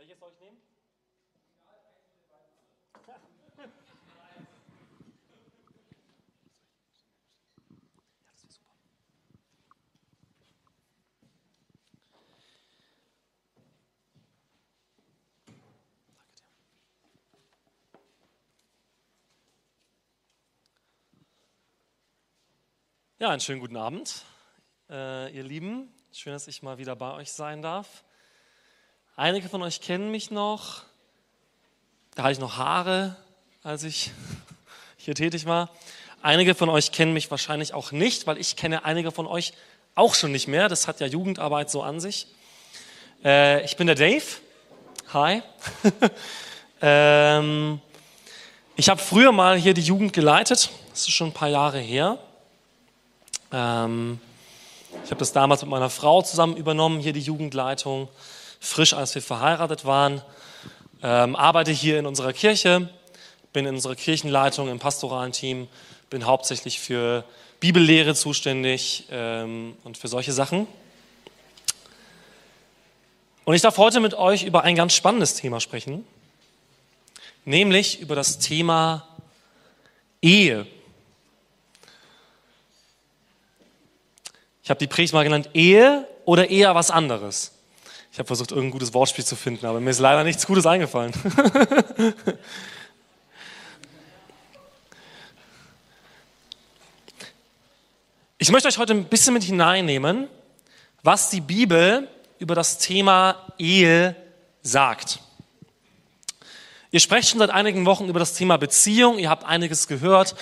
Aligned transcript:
Welches 0.00 0.18
soll 0.18 0.32
ich 0.32 0.40
nehmen? 0.40 0.56
Ja, 23.18 23.28
einen 23.28 23.40
schönen 23.40 23.60
guten 23.60 23.76
Abend, 23.76 24.24
äh, 24.88 25.30
ihr 25.36 25.42
Lieben. 25.42 25.92
Schön, 26.10 26.32
dass 26.32 26.48
ich 26.48 26.62
mal 26.62 26.78
wieder 26.78 26.96
bei 26.96 27.12
euch 27.12 27.30
sein 27.32 27.60
darf. 27.60 28.02
Einige 29.20 29.50
von 29.50 29.60
euch 29.60 29.82
kennen 29.82 30.10
mich 30.10 30.30
noch. 30.30 30.80
Da 32.14 32.22
hatte 32.22 32.32
ich 32.32 32.38
noch 32.38 32.56
Haare, 32.56 33.16
als 33.62 33.82
ich 33.82 34.12
hier 34.96 35.14
tätig 35.14 35.44
war. 35.44 35.68
Einige 36.22 36.54
von 36.54 36.70
euch 36.70 36.90
kennen 36.90 37.12
mich 37.12 37.30
wahrscheinlich 37.30 37.74
auch 37.74 37.92
nicht, 37.92 38.26
weil 38.26 38.38
ich 38.38 38.56
kenne 38.56 38.86
einige 38.86 39.12
von 39.12 39.26
euch 39.26 39.52
auch 39.94 40.14
schon 40.14 40.32
nicht 40.32 40.48
mehr. 40.48 40.70
Das 40.70 40.88
hat 40.88 41.00
ja 41.00 41.06
Jugendarbeit 41.06 41.70
so 41.70 41.82
an 41.82 42.00
sich. 42.00 42.28
Äh, 43.22 43.62
ich 43.62 43.76
bin 43.76 43.88
der 43.88 43.94
Dave. 43.94 44.24
Hi. 45.12 45.42
ähm, 46.80 47.78
ich 48.74 48.88
habe 48.88 49.02
früher 49.02 49.32
mal 49.32 49.58
hier 49.58 49.74
die 49.74 49.82
Jugend 49.82 50.14
geleitet. 50.14 50.70
Das 50.92 51.00
ist 51.00 51.10
schon 51.10 51.28
ein 51.28 51.34
paar 51.34 51.50
Jahre 51.50 51.78
her. 51.78 52.16
Ähm, 53.52 54.18
ich 55.04 55.10
habe 55.10 55.18
das 55.18 55.34
damals 55.34 55.60
mit 55.60 55.68
meiner 55.70 55.90
Frau 55.90 56.22
zusammen 56.22 56.56
übernommen, 56.56 57.00
hier 57.00 57.12
die 57.12 57.20
Jugendleitung, 57.20 58.08
frisch 58.60 58.92
als 58.92 59.14
wir 59.14 59.22
verheiratet 59.22 59.84
waren. 59.84 60.22
Ähm, 61.02 61.34
arbeite 61.34 61.72
hier 61.72 61.98
in 61.98 62.06
unserer 62.06 62.32
Kirche, 62.32 62.90
bin 63.52 63.66
in 63.66 63.74
unserer 63.74 63.96
Kirchenleitung 63.96 64.68
im 64.68 64.78
pastoralen 64.78 65.32
Team, 65.32 65.66
bin 66.10 66.26
hauptsächlich 66.26 66.78
für 66.78 67.24
Bibellehre 67.58 68.14
zuständig 68.14 69.06
ähm, 69.10 69.76
und 69.82 69.96
für 69.98 70.08
solche 70.08 70.32
Sachen. 70.32 70.66
Und 73.44 73.54
ich 73.54 73.62
darf 73.62 73.78
heute 73.78 74.00
mit 74.00 74.14
euch 74.14 74.44
über 74.44 74.62
ein 74.62 74.76
ganz 74.76 74.92
spannendes 74.92 75.34
Thema 75.34 75.60
sprechen, 75.60 76.06
nämlich 77.44 78.00
über 78.00 78.14
das 78.14 78.38
Thema 78.38 79.08
Ehe. 80.22 80.66
Ich 84.62 84.70
habe 84.70 84.78
die 84.78 84.86
Predigt 84.86 85.14
mal 85.14 85.24
genannt 85.24 85.50
Ehe 85.54 86.06
oder 86.26 86.50
eher 86.50 86.74
was 86.74 86.90
anderes. 86.90 87.52
Ich 88.12 88.18
habe 88.18 88.26
versucht, 88.26 88.50
irgendein 88.50 88.72
gutes 88.72 88.92
Wortspiel 88.92 89.24
zu 89.24 89.36
finden, 89.36 89.66
aber 89.66 89.78
mir 89.80 89.90
ist 89.90 90.00
leider 90.00 90.24
nichts 90.24 90.44
Gutes 90.44 90.66
eingefallen. 90.66 91.12
ich 98.38 98.50
möchte 98.50 98.66
euch 98.66 98.78
heute 98.78 98.94
ein 98.94 99.04
bisschen 99.04 99.32
mit 99.32 99.44
hineinnehmen, 99.44 100.26
was 101.04 101.30
die 101.30 101.40
Bibel 101.40 102.08
über 102.40 102.56
das 102.56 102.78
Thema 102.78 103.36
Ehe 103.58 104.16
sagt. 104.62 105.20
Ihr 106.90 106.98
sprecht 106.98 107.28
schon 107.28 107.38
seit 107.38 107.50
einigen 107.50 107.86
Wochen 107.86 108.08
über 108.08 108.18
das 108.18 108.34
Thema 108.34 108.56
Beziehung, 108.56 109.20
ihr 109.20 109.30
habt 109.30 109.44
einiges 109.44 109.86
gehört. 109.86 110.34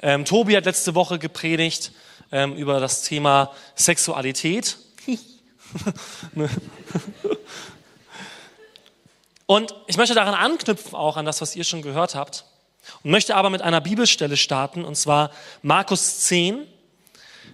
Ähm, 0.00 0.24
Tobi 0.24 0.56
hat 0.56 0.66
letzte 0.66 0.94
Woche 0.94 1.18
gepredigt 1.18 1.90
ähm, 2.30 2.54
über 2.54 2.78
das 2.78 3.02
Thema 3.02 3.50
Sexualität. 3.74 4.76
und 9.46 9.74
ich 9.86 9.96
möchte 9.96 10.14
daran 10.14 10.34
anknüpfen, 10.34 10.94
auch 10.94 11.16
an 11.16 11.24
das, 11.24 11.40
was 11.40 11.56
ihr 11.56 11.64
schon 11.64 11.82
gehört 11.82 12.14
habt, 12.14 12.44
und 13.02 13.10
möchte 13.10 13.36
aber 13.36 13.50
mit 13.50 13.62
einer 13.62 13.80
Bibelstelle 13.80 14.36
starten, 14.36 14.84
und 14.84 14.96
zwar 14.96 15.30
Markus 15.62 16.20
10, 16.20 16.66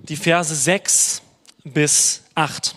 die 0.02 0.16
Verse 0.16 0.54
6 0.54 1.22
bis 1.64 2.22
8. 2.34 2.74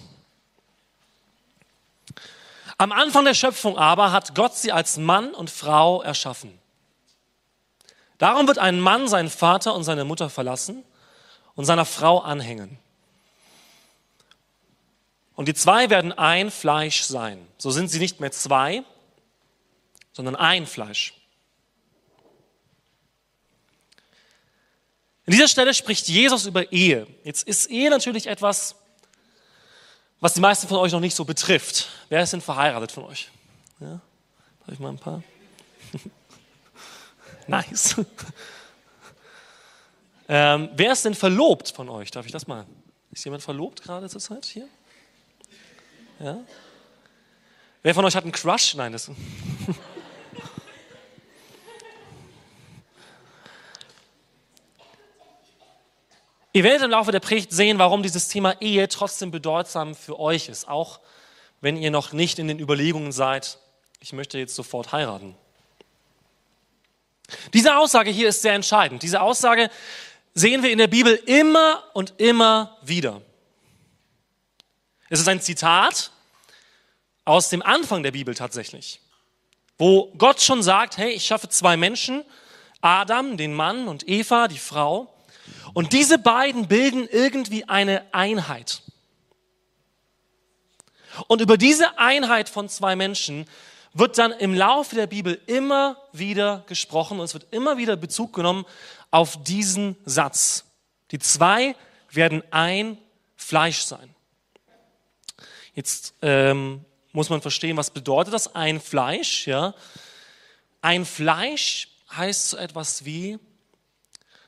Am 2.79 2.91
Anfang 2.91 3.25
der 3.25 3.33
Schöpfung 3.33 3.77
aber 3.77 4.11
hat 4.11 4.35
Gott 4.35 4.55
sie 4.55 4.71
als 4.71 4.97
Mann 4.97 5.33
und 5.33 5.49
Frau 5.49 6.01
erschaffen. 6.03 6.57
Darum 8.17 8.47
wird 8.47 8.59
ein 8.59 8.79
Mann 8.79 9.07
seinen 9.07 9.29
Vater 9.29 9.75
und 9.75 9.83
seine 9.83 10.05
Mutter 10.05 10.29
verlassen 10.29 10.83
und 11.55 11.65
seiner 11.65 11.85
Frau 11.85 12.19
anhängen. 12.19 12.79
Und 15.37 15.47
die 15.47 15.53
zwei 15.53 15.91
werden 15.91 16.11
ein 16.11 16.49
Fleisch 16.49 17.03
sein. 17.03 17.47
So 17.59 17.69
sind 17.69 17.89
sie 17.89 17.99
nicht 17.99 18.19
mehr 18.19 18.31
zwei, 18.31 18.83
sondern 20.11 20.35
ein 20.35 20.65
Fleisch. 20.65 21.13
An 25.27 25.33
dieser 25.33 25.47
Stelle 25.47 25.75
spricht 25.75 26.07
Jesus 26.07 26.47
über 26.47 26.71
Ehe. 26.71 27.05
Jetzt 27.23 27.47
ist 27.47 27.69
Ehe 27.69 27.91
natürlich 27.91 28.25
etwas, 28.25 28.77
was 30.19 30.33
die 30.33 30.41
meisten 30.41 30.67
von 30.67 30.77
euch 30.77 30.91
noch 30.91 30.99
nicht 30.99 31.15
so 31.15 31.23
betrifft. 31.23 31.87
Wer 32.09 32.23
ist 32.23 32.33
denn 32.33 32.41
verheiratet 32.41 32.91
von 32.91 33.03
euch? 33.03 33.29
Ja? 33.79 34.01
Habe 34.63 34.73
ich 34.73 34.79
mal 34.79 34.89
ein 34.89 34.97
paar? 34.97 35.21
nice. 37.47 37.95
Ähm, 40.27 40.69
wer 40.73 40.93
ist 40.93 41.05
denn 41.05 41.13
verlobt 41.13 41.69
von 41.69 41.89
euch? 41.89 42.09
Darf 42.09 42.25
ich 42.25 42.31
das 42.31 42.47
mal? 42.47 42.65
Ist 43.11 43.23
jemand 43.23 43.43
verlobt 43.43 43.83
gerade 43.83 44.09
zur 44.09 44.19
Zeit 44.19 44.45
hier? 44.45 44.67
Ja? 46.19 46.39
Wer 47.83 47.93
von 47.93 48.03
euch 48.05 48.15
hat 48.15 48.23
einen 48.23 48.31
Crush? 48.31 48.73
Nein, 48.75 48.91
das. 48.91 49.09
Ihr 56.53 56.63
werdet 56.63 56.81
im 56.83 56.89
Laufe 56.91 57.11
der 57.11 57.19
Predigt 57.19 57.51
sehen, 57.51 57.77
warum 57.77 58.01
dieses 58.01 58.29
Thema 58.29 58.59
Ehe 58.61 58.87
trotzdem 58.87 59.29
bedeutsam 59.29 59.93
für 59.93 60.19
euch 60.19 60.49
ist, 60.49 60.67
auch 60.67 60.99
wenn 61.61 61.77
ihr 61.77 61.91
noch 61.91 62.13
nicht 62.13 62.39
in 62.39 62.47
den 62.47 62.57
Überlegungen 62.57 63.11
seid, 63.11 63.59
ich 63.99 64.11
möchte 64.11 64.39
jetzt 64.39 64.55
sofort 64.55 64.91
heiraten. 64.91 65.35
Diese 67.53 67.77
Aussage 67.77 68.09
hier 68.09 68.29
ist 68.29 68.41
sehr 68.41 68.53
entscheidend. 68.53 69.03
Diese 69.03 69.21
Aussage 69.21 69.69
sehen 70.33 70.63
wir 70.63 70.71
in 70.71 70.79
der 70.79 70.87
Bibel 70.87 71.13
immer 71.27 71.83
und 71.93 72.15
immer 72.17 72.77
wieder. 72.81 73.21
Es 75.09 75.19
ist 75.19 75.27
ein 75.27 75.41
Zitat 75.41 76.11
aus 77.23 77.49
dem 77.49 77.61
Anfang 77.61 78.03
der 78.03 78.11
Bibel 78.11 78.35
tatsächlich, 78.35 78.99
wo 79.77 80.11
Gott 80.17 80.41
schon 80.41 80.61
sagt, 80.61 80.97
hey, 80.97 81.11
ich 81.11 81.25
schaffe 81.25 81.49
zwei 81.49 81.77
Menschen, 81.77 82.23
Adam, 82.81 83.37
den 83.37 83.53
Mann, 83.53 83.87
und 83.87 84.07
Eva, 84.07 84.47
die 84.47 84.57
Frau, 84.57 85.13
und 85.73 85.93
diese 85.93 86.17
beiden 86.17 86.67
bilden 86.67 87.07
irgendwie 87.09 87.67
eine 87.67 88.13
Einheit. 88.13 88.81
Und 91.27 91.41
über 91.41 91.57
diese 91.57 91.97
Einheit 91.97 92.49
von 92.49 92.69
zwei 92.69 92.95
Menschen 92.95 93.45
wird 93.93 94.17
dann 94.17 94.31
im 94.31 94.53
Laufe 94.53 94.95
der 94.95 95.07
Bibel 95.07 95.41
immer 95.47 95.97
wieder 96.11 96.63
gesprochen 96.67 97.19
und 97.19 97.25
es 97.25 97.33
wird 97.33 97.47
immer 97.51 97.77
wieder 97.77 97.95
Bezug 97.95 98.33
genommen 98.33 98.65
auf 99.09 99.41
diesen 99.43 99.95
Satz. 100.05 100.65
Die 101.11 101.19
zwei 101.19 101.75
werden 102.11 102.43
ein 102.51 102.97
Fleisch 103.35 103.81
sein. 103.81 104.13
Jetzt 105.77 106.15
ähm, 106.23 106.83
muss 107.11 107.29
man 107.29 107.39
verstehen, 107.39 107.77
was 107.77 107.91
bedeutet 107.91 108.33
das 108.33 108.55
ein 108.55 108.81
Fleisch? 108.81 109.45
Ja? 109.45 109.75
Ein 110.81 111.05
Fleisch 111.05 111.89
heißt 112.11 112.49
so 112.49 112.57
etwas 112.57 113.05
wie, 113.05 113.37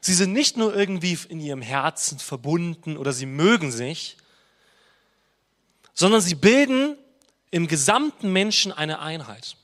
sie 0.02 0.16
sind 0.16 0.34
nicht 0.34 0.58
nur 0.58 0.76
irgendwie 0.76 1.20
in 1.30 1.40
ihrem 1.40 1.62
Herzen 1.62 2.18
verbunden 2.18 2.98
oder 2.98 3.14
sie 3.14 3.28
mögen 3.28 3.72
sich, 3.72 4.18
sondern 5.94 6.22
sie 6.22 6.34
bilden 6.34 6.98
im 7.52 7.68
gesamten 7.68 8.34
Menschen 8.34 8.72
eine 8.72 8.98
Einheit. 8.98 9.56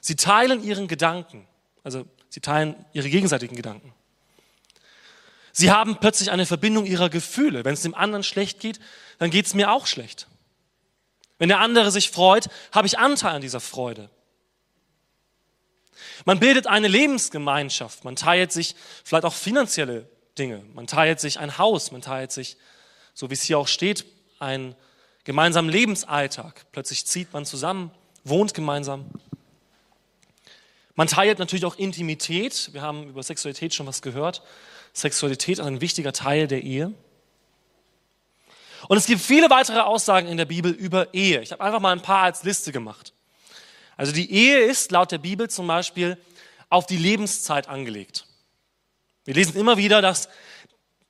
Sie 0.00 0.14
teilen 0.14 0.62
ihren 0.62 0.86
Gedanken. 0.86 1.48
Also 1.82 2.06
Sie 2.30 2.40
teilen 2.40 2.76
ihre 2.92 3.10
gegenseitigen 3.10 3.56
Gedanken. 3.56 3.92
Sie 5.52 5.72
haben 5.72 5.96
plötzlich 5.96 6.30
eine 6.30 6.46
Verbindung 6.46 6.86
ihrer 6.86 7.10
Gefühle. 7.10 7.64
Wenn 7.64 7.74
es 7.74 7.82
dem 7.82 7.96
anderen 7.96 8.22
schlecht 8.22 8.60
geht, 8.60 8.78
dann 9.20 9.30
geht 9.30 9.46
es 9.46 9.54
mir 9.54 9.70
auch 9.70 9.86
schlecht. 9.86 10.26
Wenn 11.38 11.50
der 11.50 11.60
andere 11.60 11.90
sich 11.90 12.10
freut, 12.10 12.48
habe 12.72 12.86
ich 12.86 12.98
Anteil 12.98 13.34
an 13.34 13.42
dieser 13.42 13.60
Freude. 13.60 14.08
Man 16.24 16.40
bildet 16.40 16.66
eine 16.66 16.88
Lebensgemeinschaft. 16.88 18.02
Man 18.02 18.16
teilt 18.16 18.50
sich 18.50 18.74
vielleicht 19.04 19.26
auch 19.26 19.34
finanzielle 19.34 20.08
Dinge. 20.38 20.64
Man 20.72 20.86
teilt 20.86 21.20
sich 21.20 21.38
ein 21.38 21.58
Haus. 21.58 21.92
Man 21.92 22.00
teilt 22.00 22.32
sich, 22.32 22.56
so 23.12 23.28
wie 23.28 23.34
es 23.34 23.42
hier 23.42 23.58
auch 23.58 23.68
steht, 23.68 24.06
einen 24.38 24.74
gemeinsamen 25.24 25.68
Lebensalltag. 25.68 26.64
Plötzlich 26.72 27.04
zieht 27.04 27.30
man 27.34 27.44
zusammen, 27.44 27.90
wohnt 28.24 28.54
gemeinsam. 28.54 29.04
Man 30.94 31.08
teilt 31.08 31.38
natürlich 31.38 31.66
auch 31.66 31.76
Intimität. 31.76 32.70
Wir 32.72 32.80
haben 32.80 33.10
über 33.10 33.22
Sexualität 33.22 33.74
schon 33.74 33.86
was 33.86 34.00
gehört. 34.00 34.42
Sexualität 34.94 35.58
ist 35.58 35.64
ein 35.64 35.82
wichtiger 35.82 36.14
Teil 36.14 36.48
der 36.48 36.62
Ehe. 36.62 36.94
Und 38.90 38.96
es 38.96 39.06
gibt 39.06 39.20
viele 39.20 39.48
weitere 39.50 39.78
Aussagen 39.78 40.26
in 40.26 40.36
der 40.36 40.46
Bibel 40.46 40.72
über 40.72 41.14
Ehe. 41.14 41.40
Ich 41.42 41.52
habe 41.52 41.62
einfach 41.62 41.78
mal 41.78 41.92
ein 41.92 42.02
paar 42.02 42.24
als 42.24 42.42
Liste 42.42 42.72
gemacht. 42.72 43.12
Also 43.96 44.10
die 44.10 44.32
Ehe 44.32 44.62
ist 44.62 44.90
laut 44.90 45.12
der 45.12 45.18
Bibel 45.18 45.48
zum 45.48 45.68
Beispiel 45.68 46.18
auf 46.70 46.86
die 46.86 46.96
Lebenszeit 46.96 47.68
angelegt. 47.68 48.26
Wir 49.26 49.34
lesen 49.34 49.54
immer 49.54 49.76
wieder, 49.76 50.02
dass 50.02 50.28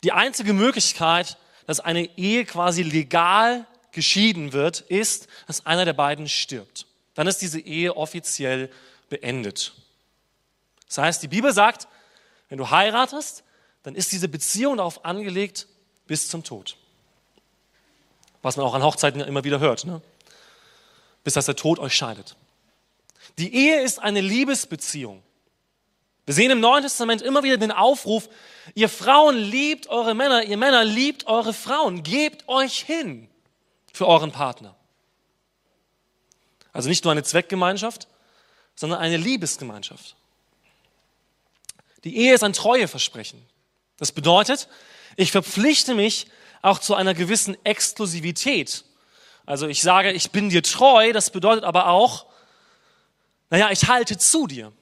die 0.04 0.12
einzige 0.12 0.52
Möglichkeit, 0.52 1.38
dass 1.64 1.80
eine 1.80 2.04
Ehe 2.18 2.44
quasi 2.44 2.82
legal 2.82 3.66
geschieden 3.92 4.52
wird, 4.52 4.82
ist, 4.82 5.28
dass 5.46 5.64
einer 5.64 5.86
der 5.86 5.94
beiden 5.94 6.28
stirbt. 6.28 6.86
Dann 7.14 7.26
ist 7.26 7.40
diese 7.40 7.60
Ehe 7.60 7.96
offiziell 7.96 8.70
beendet. 9.08 9.72
Das 10.86 10.98
heißt, 10.98 11.22
die 11.22 11.28
Bibel 11.28 11.54
sagt, 11.54 11.88
wenn 12.50 12.58
du 12.58 12.68
heiratest, 12.68 13.42
dann 13.84 13.94
ist 13.94 14.12
diese 14.12 14.28
Beziehung 14.28 14.76
darauf 14.76 15.06
angelegt 15.06 15.66
bis 16.06 16.28
zum 16.28 16.44
Tod. 16.44 16.76
Was 18.42 18.56
man 18.56 18.66
auch 18.66 18.74
an 18.74 18.82
Hochzeiten 18.82 19.20
immer 19.20 19.44
wieder 19.44 19.60
hört, 19.60 19.84
ne? 19.84 20.00
bis 21.24 21.34
dass 21.34 21.46
der 21.46 21.56
Tod 21.56 21.78
euch 21.78 21.94
scheidet. 21.94 22.36
Die 23.38 23.54
Ehe 23.54 23.82
ist 23.82 23.98
eine 23.98 24.20
Liebesbeziehung. 24.20 25.22
Wir 26.26 26.34
sehen 26.34 26.50
im 26.50 26.60
Neuen 26.60 26.82
Testament 26.82 27.22
immer 27.22 27.42
wieder 27.42 27.56
den 27.56 27.72
Aufruf, 27.72 28.28
ihr 28.74 28.88
Frauen 28.88 29.36
liebt 29.36 29.88
eure 29.88 30.14
Männer, 30.14 30.44
ihr 30.44 30.56
Männer 30.56 30.84
liebt 30.84 31.26
eure 31.26 31.52
Frauen, 31.52 32.02
gebt 32.02 32.48
euch 32.48 32.82
hin 32.82 33.28
für 33.92 34.06
euren 34.06 34.30
Partner. 34.30 34.76
Also 36.72 36.88
nicht 36.88 37.04
nur 37.04 37.12
eine 37.12 37.24
Zweckgemeinschaft, 37.24 38.06
sondern 38.76 39.00
eine 39.00 39.16
Liebesgemeinschaft. 39.16 40.14
Die 42.04 42.16
Ehe 42.16 42.34
ist 42.34 42.44
ein 42.44 42.52
Treueversprechen. 42.52 43.44
Das 43.98 44.12
bedeutet, 44.12 44.68
ich 45.16 45.32
verpflichte 45.32 45.94
mich 45.94 46.28
auch 46.62 46.78
zu 46.78 46.94
einer 46.94 47.14
gewissen 47.14 47.56
Exklusivität. 47.64 48.84
Also 49.46 49.66
ich 49.66 49.82
sage, 49.82 50.12
ich 50.12 50.30
bin 50.30 50.50
dir 50.50 50.62
treu, 50.62 51.12
das 51.12 51.30
bedeutet 51.30 51.64
aber 51.64 51.88
auch, 51.88 52.26
naja, 53.48 53.70
ich 53.70 53.88
halte 53.88 54.16
zu 54.16 54.46
dir. 54.46 54.72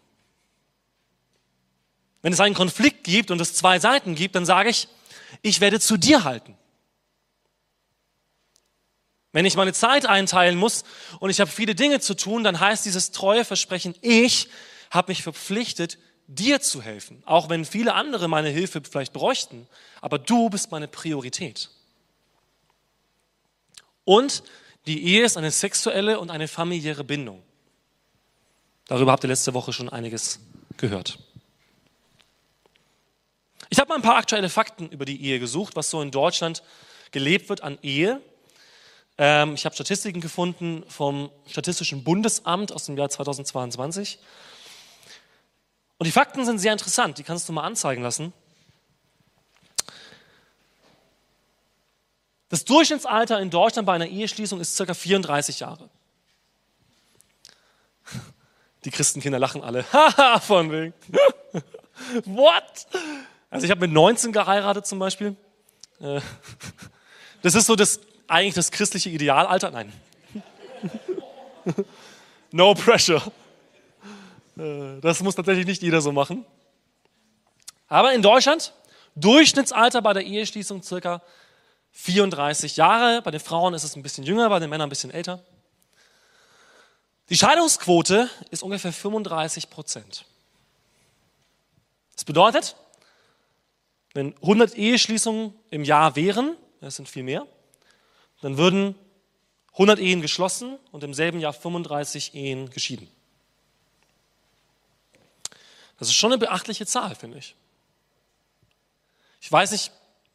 Wenn 2.22 2.32
es 2.32 2.40
einen 2.40 2.54
Konflikt 2.54 3.04
gibt 3.04 3.30
und 3.30 3.40
es 3.40 3.54
zwei 3.54 3.78
Seiten 3.78 4.14
gibt, 4.14 4.34
dann 4.34 4.44
sage 4.44 4.69
ich, 4.69 4.88
ich 5.42 5.60
werde 5.60 5.80
zu 5.80 5.96
dir 5.96 6.25
halten. 6.25 6.56
Wenn 9.32 9.44
ich 9.44 9.56
meine 9.56 9.72
Zeit 9.72 10.06
einteilen 10.06 10.56
muss 10.56 10.84
und 11.20 11.30
ich 11.30 11.40
habe 11.40 11.50
viele 11.50 11.75
Dinge 11.75 12.00
zu 12.00 12.14
tun, 12.14 12.44
dann 12.44 12.60
heißt 12.60 12.84
dieses 12.84 13.12
treue 13.12 13.44
Versprechen, 13.44 13.94
ich 14.00 14.48
habe 14.90 15.12
mich 15.12 15.22
verpflichtet, 15.22 15.98
dir 16.28 16.60
zu 16.60 16.80
helfen. 16.82 17.22
Auch 17.26 17.48
wenn 17.48 17.64
viele 17.64 17.94
andere 17.94 18.28
meine 18.28 18.50
Hilfe 18.50 18.82
vielleicht 18.88 19.12
bräuchten, 19.12 19.66
aber 20.00 20.19
du 20.19 20.48
bist 20.50 20.70
meine 20.70 20.86
Priorität. 20.86 21.70
Und 24.04 24.44
die 24.86 25.04
Ehe 25.04 25.25
ist 25.25 25.36
eine 25.36 25.50
sexuelle 25.50 26.20
und 26.20 26.30
eine 26.30 26.46
familiäre 26.46 27.02
Bindung. 27.02 27.42
Darüber 28.86 29.12
habt 29.12 29.25
ihr 29.25 29.28
letzte 29.28 29.52
Woche 29.52 29.72
schon 29.72 29.88
einiges 29.88 30.40
gehört. 30.76 31.19
Ich 33.70 33.78
habe 33.78 33.88
mal 33.88 33.96
ein 33.96 34.02
paar 34.02 34.16
aktuelle 34.16 34.48
Fakten 34.48 34.88
über 34.88 35.04
die 35.04 35.22
Ehe 35.22 35.40
gesucht, 35.40 35.76
was 35.76 35.90
so 35.90 36.00
in 36.00 36.10
Deutschland 36.10 36.62
gelebt 37.10 37.48
wird 37.48 37.62
an 37.62 37.78
Ehe. 37.82 38.22
Ähm, 39.19 39.54
ich 39.54 39.64
habe 39.66 39.75
Statistiken 39.75 40.20
gefunden 40.20 40.84
vom 40.88 41.30
Statistischen 41.46 42.04
Bundesamt 42.04 42.72
aus 42.72 42.86
dem 42.86 42.96
Jahr 42.96 43.10
2022. 43.10 44.19
Und 45.98 46.06
die 46.06 46.12
Fakten 46.12 46.44
sind 46.44 46.58
sehr 46.58 46.72
interessant, 46.72 47.18
die 47.18 47.24
kannst 47.24 47.48
du 47.48 47.52
mal 47.52 47.64
anzeigen 47.64 48.02
lassen. 48.02 48.32
Das 52.48 52.64
Durchschnittsalter 52.64 53.40
in 53.40 53.50
Deutschland 53.50 53.84
bei 53.84 53.94
einer 53.94 54.06
Eheschließung 54.06 54.60
ist 54.60 54.76
circa 54.76 54.94
34 54.94 55.60
Jahre. 55.60 55.90
Die 58.84 58.90
Christenkinder 58.90 59.38
lachen 59.38 59.62
alle. 59.62 59.84
Haha, 59.92 60.40
von 60.40 60.70
wegen. 60.70 60.94
What? 62.24 62.86
Also 63.50 63.64
ich 63.64 63.70
habe 63.70 63.80
mit 63.80 63.92
19 63.92 64.32
geheiratet 64.32 64.86
zum 64.86 64.98
Beispiel. 64.98 65.36
Äh, 66.00 66.20
das 67.42 67.54
ist 67.54 67.66
so 67.66 67.76
das 67.76 68.00
eigentlich 68.28 68.54
das 68.54 68.70
christliche 68.70 69.10
Idealalter. 69.10 69.70
Nein. 69.70 69.92
No 72.50 72.72
pressure. 72.72 73.30
Äh, 74.58 75.00
das 75.00 75.22
muss 75.22 75.34
tatsächlich 75.34 75.66
nicht 75.66 75.82
jeder 75.82 76.00
so 76.00 76.12
machen. 76.12 76.44
Aber 77.88 78.12
in 78.12 78.22
Deutschland, 78.22 78.72
Durchschnittsalter 79.14 80.02
bei 80.02 80.12
der 80.12 80.25
Eheschließung 80.25 80.82
circa 80.82 81.22
34 81.93 82.76
Jahre. 82.76 83.22
Bei 83.22 83.31
den 83.31 83.40
Frauen 83.40 83.75
ist 83.75 83.84
es 83.84 83.96
ein 83.96 84.02
bisschen 84.02 84.25
jünger, 84.25 84.49
bei 84.49 84.58
den 84.58 84.70
Männern 84.70 84.87
ein 84.87 84.90
bisschen 84.90 85.10
älter. 85.10 85.43
Die 87.31 87.37
Scheidungsquote 87.37 88.31
ist 88.50 88.62
ungefähr 88.62 88.93
35 88.93 89.70
Prozent. 89.70 90.25
Das 92.14 92.25
bedeutet, 92.25 92.76
wenn 94.14 94.34
100 94.37 94.76
Eheschließungen 94.76 95.54
im 95.70 95.84
Jahr 95.84 96.16
wären, 96.16 96.56
das 96.81 96.96
sind 96.96 97.08
viel 97.08 97.22
mehr, 97.22 97.46
dann 98.40 98.56
würden 98.56 98.94
100 99.72 99.99
Ehen 99.99 100.22
geschlossen 100.22 100.78
und 100.90 101.04
im 101.04 101.14
selben 101.14 101.40
Jahr 101.40 101.52
35 101.52 102.34
Ehen 102.34 102.70
geschieden. 102.70 103.08
Das 105.98 106.08
ist 106.08 106.14
schon 106.14 106.32
eine 106.32 106.38
beachtliche 106.38 106.86
Zahl, 106.86 107.14
finde 107.14 107.38
ich. 107.38 107.54
Ich 109.40 109.50
weiß 109.50 109.72
nicht, 109.72 109.92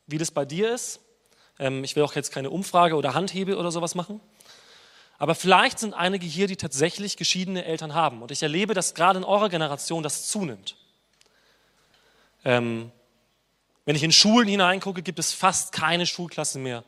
wie 0.07 0.17
das 0.17 0.31
bei 0.31 0.45
dir 0.45 0.73
ist. 0.73 0.99
Ähm, 1.59 1.83
ich 1.83 1.95
will 1.95 2.03
auch 2.03 2.15
jetzt 2.15 2.31
keine 2.31 2.49
Umfrage 2.49 2.95
oder 2.95 3.13
Handhebe 3.13 3.57
oder 3.57 3.71
sowas 3.71 3.95
machen. 3.95 4.19
Aber 5.17 5.35
vielleicht 5.35 5.79
sind 5.79 5.93
einige 5.93 6.25
hier, 6.25 6.47
die 6.47 6.57
tatsächlich 6.57 7.15
geschiedene 7.15 7.63
Eltern 7.65 7.93
haben. 7.93 8.21
Und 8.21 8.31
ich 8.31 8.43
erlebe, 8.43 8.73
dass 8.73 8.93
gerade 8.93 9.19
in 9.19 9.23
eurer 9.23 9.49
Generation 9.49 10.03
das 10.03 10.27
zunimmt. 10.27 10.75
Ähm, 12.43 12.91
wenn 13.85 13.95
ich 13.95 14.03
in 14.03 14.11
Schulen 14.11 14.47
hineingucke, 14.47 15.01
gibt 15.01 15.19
es 15.19 15.33
fast 15.33 15.71
keine 15.71 16.05
Schulklassen 16.05 16.63
mehr, 16.63 16.83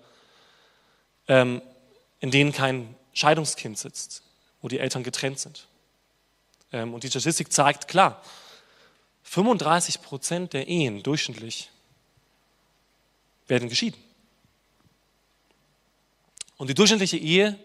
ähm, 1.27 1.61
in 2.19 2.31
denen 2.31 2.51
kein 2.51 2.95
Scheidungskind 3.13 3.77
sitzt, 3.77 4.23
wo 4.61 4.67
die 4.67 4.79
Eltern 4.79 5.03
getrennt 5.03 5.39
sind. 5.39 5.67
Ähm, 6.71 6.93
und 6.93 7.03
die 7.03 7.09
Statistik 7.09 7.53
zeigt 7.53 7.87
klar, 7.87 8.21
35 9.25 10.01
Prozent 10.01 10.53
der 10.53 10.67
Ehen 10.67 11.03
durchschnittlich 11.03 11.69
werden 13.47 13.69
geschieden. 13.69 14.01
Und 16.57 16.69
die 16.69 16.73
durchschnittliche 16.73 17.17
Ehe 17.17 17.59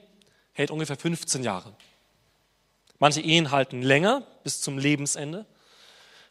hält 0.53 0.71
ungefähr 0.71 0.97
15 0.97 1.45
Jahre. 1.45 1.73
Manche 2.99 3.21
Ehen 3.21 3.51
halten 3.51 3.83
länger 3.83 4.27
bis 4.43 4.61
zum 4.61 4.79
Lebensende. 4.79 5.47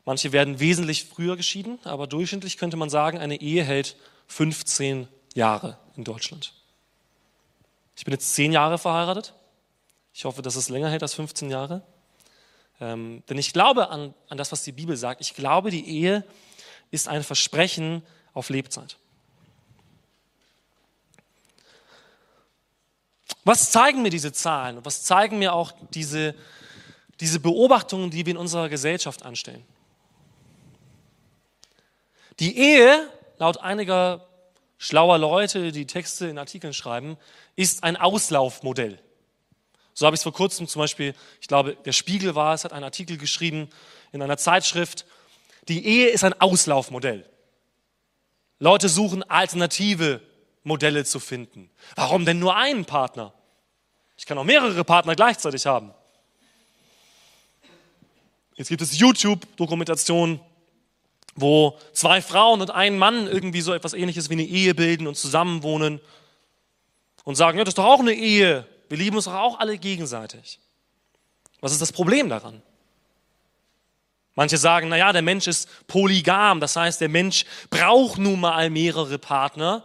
Manche 0.04 0.32
werden 0.32 0.60
wesentlich 0.60 1.06
früher 1.06 1.38
geschieden, 1.38 1.80
aber 1.84 2.08
durchschnittlich 2.08 2.58
könnte 2.58 2.76
man 2.76 2.90
sagen, 2.90 3.18
eine 3.18 3.40
Ehe 3.40 3.64
hält 3.64 3.96
15 4.28 5.08
Jahre 5.36 5.78
in 5.96 6.04
Deutschland. 6.04 6.54
Ich 7.96 8.04
bin 8.04 8.14
jetzt 8.14 8.34
zehn 8.34 8.52
Jahre 8.52 8.78
verheiratet. 8.78 9.34
Ich 10.14 10.26
hoffe, 10.26 10.42
dass 10.42 10.56
es 10.56 10.70
länger 10.70 10.90
hält 10.90 11.04
als 11.04 11.14
15 11.14 11.50
Jahre. 11.50 11.84
Ähm, 12.82 13.24
denn 13.30 13.38
ich 13.38 13.54
glaube 13.54 13.90
an, 13.90 14.14
an 14.30 14.38
das, 14.38 14.52
was 14.52 14.64
die 14.64 14.72
Bibel 14.72 14.96
sagt. 14.96 15.22
Ich 15.22 15.36
glaube, 15.36 15.72
die 15.72 15.88
Ehe 15.88 16.24
ist 16.92 17.08
ein 17.08 17.24
Versprechen 17.24 18.04
auf 18.34 18.50
Lebzeit. 18.50 18.98
Was 23.44 23.72
zeigen 23.72 24.02
mir 24.02 24.10
diese 24.10 24.32
Zahlen 24.32 24.78
und 24.78 24.86
was 24.86 25.04
zeigen 25.04 25.40
mir 25.40 25.54
auch 25.54 25.74
diese, 25.94 26.36
diese 27.20 27.40
Beobachtungen, 27.40 28.12
die 28.12 28.26
wir 28.26 28.32
in 28.32 28.38
unserer 28.38 28.70
Gesellschaft 28.70 29.24
anstellen? 29.24 29.66
Die 32.40 32.58
Ehe, 32.58 33.10
laut 33.38 33.58
einiger 33.58 34.28
schlauer 34.78 35.18
Leute, 35.18 35.72
die 35.72 35.86
Texte 35.86 36.28
in 36.28 36.38
Artikeln 36.38 36.74
schreiben, 36.74 37.18
ist 37.56 37.84
ein 37.84 37.98
Auslaufmodell. 37.98 39.00
So 40.00 40.06
habe 40.06 40.16
ich 40.16 40.20
es 40.20 40.24
vor 40.24 40.32
kurzem 40.32 40.66
zum 40.66 40.80
Beispiel, 40.80 41.14
ich 41.42 41.50
glaube, 41.50 41.76
der 41.84 41.92
Spiegel 41.92 42.34
war 42.34 42.54
es, 42.54 42.64
hat 42.64 42.72
einen 42.72 42.86
Artikel 42.86 43.18
geschrieben 43.18 43.70
in 44.14 44.22
einer 44.22 44.38
Zeitschrift. 44.38 45.06
Die 45.68 45.86
Ehe 45.86 46.08
ist 46.08 46.24
ein 46.24 46.40
Auslaufmodell. 46.40 47.30
Leute 48.60 48.88
suchen 48.88 49.24
alternative 49.24 50.22
Modelle 50.64 51.04
zu 51.04 51.20
finden. 51.20 51.70
Warum 51.98 52.24
denn 52.24 52.40
nur 52.40 52.56
einen 52.56 52.86
Partner? 52.86 53.34
Ich 54.16 54.26
kann 54.26 54.38
auch 54.38 54.46
mehrere 54.46 54.86
Partner 54.86 55.18
gleichzeitig 55.18 55.66
haben. 55.66 55.94
Jetzt 58.56 58.70
gibt 58.70 58.82
es 58.82 58.98
YouTube-Dokumentationen, 58.98 60.40
wo 61.36 61.78
zwei 61.92 62.22
Frauen 62.22 62.62
und 62.62 62.72
ein 62.72 62.98
Mann 62.98 63.28
irgendwie 63.28 63.60
so 63.60 63.74
etwas 63.74 63.94
ähnliches 63.94 64.30
wie 64.30 64.36
eine 64.36 64.44
Ehe 64.44 64.74
bilden 64.74 65.08
und 65.08 65.16
zusammenwohnen 65.18 66.00
und 67.26 67.36
sagen, 67.36 67.58
ja, 67.58 67.66
das 67.66 67.72
ist 67.72 67.80
doch 67.80 67.86
auch 67.86 68.00
eine 68.00 68.14
Ehe. 68.14 68.66
Wir 68.90 68.98
lieben 68.98 69.16
uns 69.16 69.28
auch 69.28 69.60
alle 69.60 69.78
gegenseitig. 69.78 70.60
Was 71.62 71.72
ist 71.72 71.82
das 71.82 71.92
Problem 71.92 72.30
daran? 72.30 72.62
Manche 74.36 74.58
sagen, 74.58 74.90
naja, 74.90 75.12
der 75.12 75.22
Mensch 75.22 75.48
ist 75.48 75.68
polygam, 75.88 76.60
das 76.60 76.76
heißt, 76.76 77.02
der 77.02 77.10
Mensch 77.10 77.46
braucht 77.70 78.18
nun 78.18 78.40
mal 78.40 78.70
mehrere 78.70 79.20
Partner. 79.20 79.84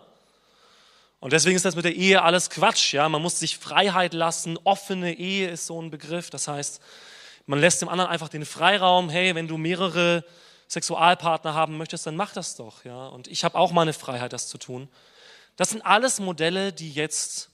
Und 1.20 1.32
deswegen 1.32 1.56
ist 1.56 1.64
das 1.64 1.74
mit 1.74 1.86
der 1.86 1.96
Ehe 1.96 2.22
alles 2.22 2.50
Quatsch. 2.50 2.92
Ja? 2.92 3.08
Man 3.08 3.22
muss 3.22 3.38
sich 3.38 3.56
Freiheit 3.56 4.12
lassen. 4.12 4.58
Offene 4.62 5.14
Ehe 5.14 5.48
ist 5.48 5.66
so 5.66 5.80
ein 5.80 5.90
Begriff. 5.90 6.28
Das 6.28 6.48
heißt, 6.48 6.82
man 7.46 7.58
lässt 7.58 7.80
dem 7.80 7.88
anderen 7.88 8.10
einfach 8.10 8.28
den 8.28 8.44
Freiraum. 8.44 9.08
Hey, 9.08 9.34
wenn 9.34 9.48
du 9.48 9.56
mehrere 9.56 10.22
Sexualpartner 10.68 11.54
haben 11.54 11.78
möchtest, 11.78 12.06
dann 12.06 12.14
mach 12.16 12.34
das 12.34 12.56
doch. 12.56 12.84
Ja? 12.84 13.06
Und 13.06 13.26
ich 13.28 13.42
habe 13.42 13.58
auch 13.58 13.72
meine 13.72 13.94
Freiheit, 13.94 14.34
das 14.34 14.48
zu 14.48 14.58
tun. 14.58 14.88
Das 15.56 15.70
sind 15.70 15.80
alles 15.80 16.20
Modelle, 16.20 16.74
die 16.74 16.92
jetzt 16.92 17.48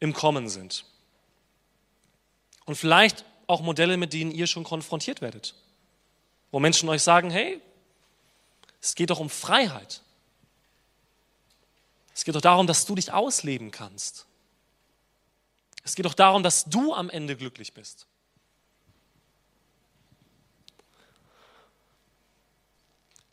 im 0.00 0.12
Kommen 0.12 0.48
sind. 0.48 0.84
Und 2.64 2.76
vielleicht 2.76 3.24
auch 3.46 3.60
Modelle, 3.60 3.96
mit 3.96 4.12
denen 4.12 4.32
ihr 4.32 4.46
schon 4.46 4.64
konfrontiert 4.64 5.20
werdet. 5.20 5.54
Wo 6.50 6.60
Menschen 6.60 6.88
euch 6.88 7.02
sagen, 7.02 7.30
hey, 7.30 7.60
es 8.80 8.94
geht 8.94 9.10
doch 9.10 9.20
um 9.20 9.30
Freiheit. 9.30 10.02
Es 12.14 12.24
geht 12.24 12.34
doch 12.34 12.40
darum, 12.40 12.66
dass 12.66 12.86
du 12.86 12.94
dich 12.94 13.12
ausleben 13.12 13.70
kannst. 13.70 14.26
Es 15.84 15.94
geht 15.94 16.06
doch 16.06 16.14
darum, 16.14 16.42
dass 16.42 16.64
du 16.64 16.94
am 16.94 17.10
Ende 17.10 17.36
glücklich 17.36 17.72
bist. 17.72 18.06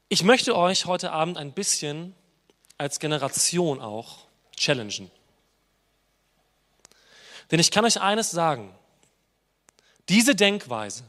Ich 0.10 0.24
möchte 0.24 0.56
euch 0.56 0.86
heute 0.86 1.12
Abend 1.12 1.38
ein 1.38 1.54
bisschen 1.54 2.14
als 2.78 3.00
Generation 3.00 3.82
auch 3.82 4.28
challengen. 4.56 5.10
Denn 7.54 7.60
ich 7.60 7.70
kann 7.70 7.86
euch 7.86 8.02
eines 8.02 8.32
sagen, 8.32 8.74
diese 10.10 10.34
Denkweise, 10.34 11.04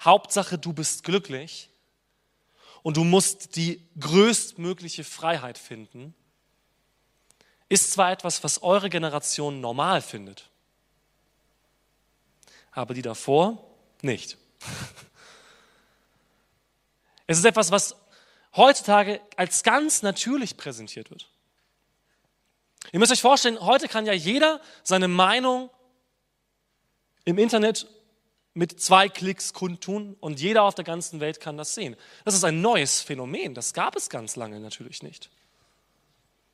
Hauptsache 0.00 0.56
du 0.56 0.72
bist 0.72 1.04
glücklich 1.04 1.68
und 2.82 2.96
du 2.96 3.04
musst 3.04 3.56
die 3.56 3.86
größtmögliche 3.98 5.04
Freiheit 5.04 5.58
finden, 5.58 6.14
ist 7.68 7.92
zwar 7.92 8.10
etwas, 8.10 8.42
was 8.42 8.62
eure 8.62 8.88
Generation 8.88 9.60
normal 9.60 10.00
findet, 10.00 10.48
aber 12.72 12.94
die 12.94 13.02
davor 13.02 13.62
nicht. 14.00 14.38
Es 17.26 17.38
ist 17.38 17.44
etwas, 17.44 17.70
was 17.70 17.94
heutzutage 18.56 19.20
als 19.36 19.62
ganz 19.62 20.02
natürlich 20.02 20.56
präsentiert 20.56 21.10
wird. 21.10 21.29
Ihr 22.92 22.98
müsst 22.98 23.12
euch 23.12 23.20
vorstellen, 23.20 23.60
heute 23.60 23.88
kann 23.88 24.06
ja 24.06 24.12
jeder 24.12 24.60
seine 24.82 25.08
Meinung 25.08 25.70
im 27.24 27.38
Internet 27.38 27.86
mit 28.52 28.80
zwei 28.80 29.08
Klicks 29.08 29.52
kundtun 29.52 30.16
und 30.20 30.40
jeder 30.40 30.64
auf 30.64 30.74
der 30.74 30.84
ganzen 30.84 31.20
Welt 31.20 31.40
kann 31.40 31.56
das 31.56 31.74
sehen. 31.74 31.96
Das 32.24 32.34
ist 32.34 32.44
ein 32.44 32.60
neues 32.60 33.00
Phänomen, 33.00 33.54
das 33.54 33.74
gab 33.74 33.96
es 33.96 34.10
ganz 34.10 34.36
lange 34.36 34.58
natürlich 34.58 35.02
nicht. 35.02 35.30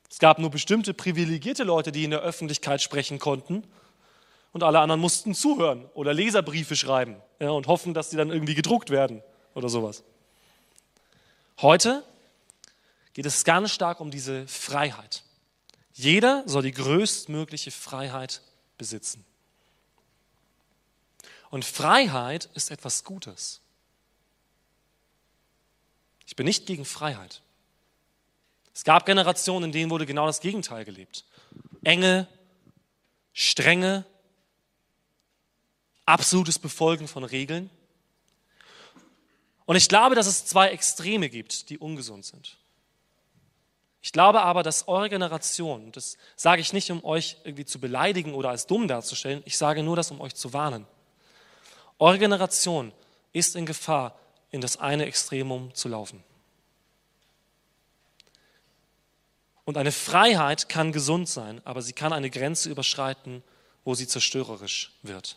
Es 0.09 0.19
gab 0.19 0.39
nur 0.39 0.51
bestimmte 0.51 0.93
privilegierte 0.93 1.63
Leute, 1.63 1.91
die 1.91 2.03
in 2.03 2.11
der 2.11 2.21
Öffentlichkeit 2.21 2.81
sprechen 2.81 3.19
konnten 3.19 3.63
und 4.53 4.63
alle 4.63 4.79
anderen 4.79 5.01
mussten 5.01 5.33
zuhören 5.33 5.85
oder 5.95 6.13
Leserbriefe 6.13 6.75
schreiben 6.75 7.17
ja, 7.39 7.49
und 7.49 7.67
hoffen, 7.67 7.93
dass 7.93 8.09
die 8.09 8.15
dann 8.15 8.29
irgendwie 8.29 8.55
gedruckt 8.55 8.89
werden 8.89 9.21
oder 9.53 9.69
sowas. 9.69 10.03
Heute 11.61 12.03
geht 13.13 13.25
es 13.25 13.43
ganz 13.43 13.71
stark 13.71 13.99
um 13.99 14.11
diese 14.11 14.47
Freiheit. 14.47 15.23
Jeder 15.97 16.43
soll 16.45 16.61
die 16.61 16.73
größtmögliche 16.73 17.71
Freiheit 17.71 18.41
besitzen. 18.77 19.25
Und 21.49 21.65
Freiheit 21.65 22.49
ist 22.53 22.69
etwas 22.69 23.03
Gutes. 23.03 23.61
Ich 26.27 26.35
bin 26.35 26.45
nicht 26.45 26.67
gegen 26.67 26.85
Freiheit. 26.85 27.41
Es 28.75 28.83
gab 28.83 29.07
Generationen, 29.07 29.65
in 29.65 29.71
denen 29.71 29.89
wurde 29.89 30.05
genau 30.05 30.27
das 30.27 30.39
Gegenteil 30.39 30.85
gelebt. 30.85 31.25
Enge, 31.83 32.27
strenge, 33.33 34.05
absolutes 36.05 36.59
Befolgen 36.59 37.07
von 37.07 37.23
Regeln. 37.23 37.71
Und 39.65 39.77
ich 39.77 39.89
glaube, 39.89 40.13
dass 40.13 40.27
es 40.27 40.45
zwei 40.45 40.69
Extreme 40.69 41.27
gibt, 41.29 41.71
die 41.71 41.79
ungesund 41.79 42.23
sind. 42.23 42.55
Ich 44.07 44.13
glaube 44.13 44.41
aber, 44.41 44.63
dass 44.63 44.87
eure 44.87 45.09
Generation, 45.09 45.91
das 45.91 46.17
sage 46.37 46.61
ich 46.61 46.71
nicht, 46.71 46.89
um 46.91 47.03
euch 47.03 47.35
irgendwie 47.43 47.65
zu 47.65 47.77
beleidigen 47.77 48.35
oder 48.35 48.51
als 48.51 48.65
dumm 48.65 48.87
darzustellen, 48.87 49.41
ich 49.43 49.57
sage 49.57 49.83
nur 49.83 49.97
das, 49.97 50.11
um 50.11 50.21
euch 50.21 50.33
zu 50.33 50.53
warnen. 50.53 50.87
Eure 51.99 52.17
Generation 52.17 52.93
ist 53.33 53.57
in 53.57 53.65
Gefahr, 53.65 54.17
in 54.49 54.61
das 54.61 54.77
eine 54.77 55.07
Extremum 55.07 55.73
zu 55.73 55.89
laufen. 55.89 56.23
Und 59.65 59.75
eine 59.75 59.91
Freiheit 59.91 60.69
kann 60.69 60.93
gesund 60.93 61.27
sein, 61.27 61.59
aber 61.65 61.81
sie 61.81 61.91
kann 61.91 62.13
eine 62.13 62.29
Grenze 62.29 62.69
überschreiten, 62.69 63.43
wo 63.83 63.93
sie 63.93 64.07
zerstörerisch 64.07 64.93
wird. 65.01 65.35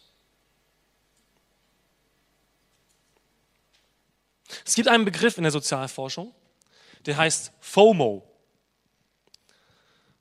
Es 4.64 4.76
gibt 4.76 4.86
einen 4.86 5.04
Begriff 5.04 5.38
in 5.38 5.42
der 5.42 5.50
Sozialforschung, 5.50 6.32
der 7.06 7.16
heißt 7.16 7.50
FOMO. 7.58 8.29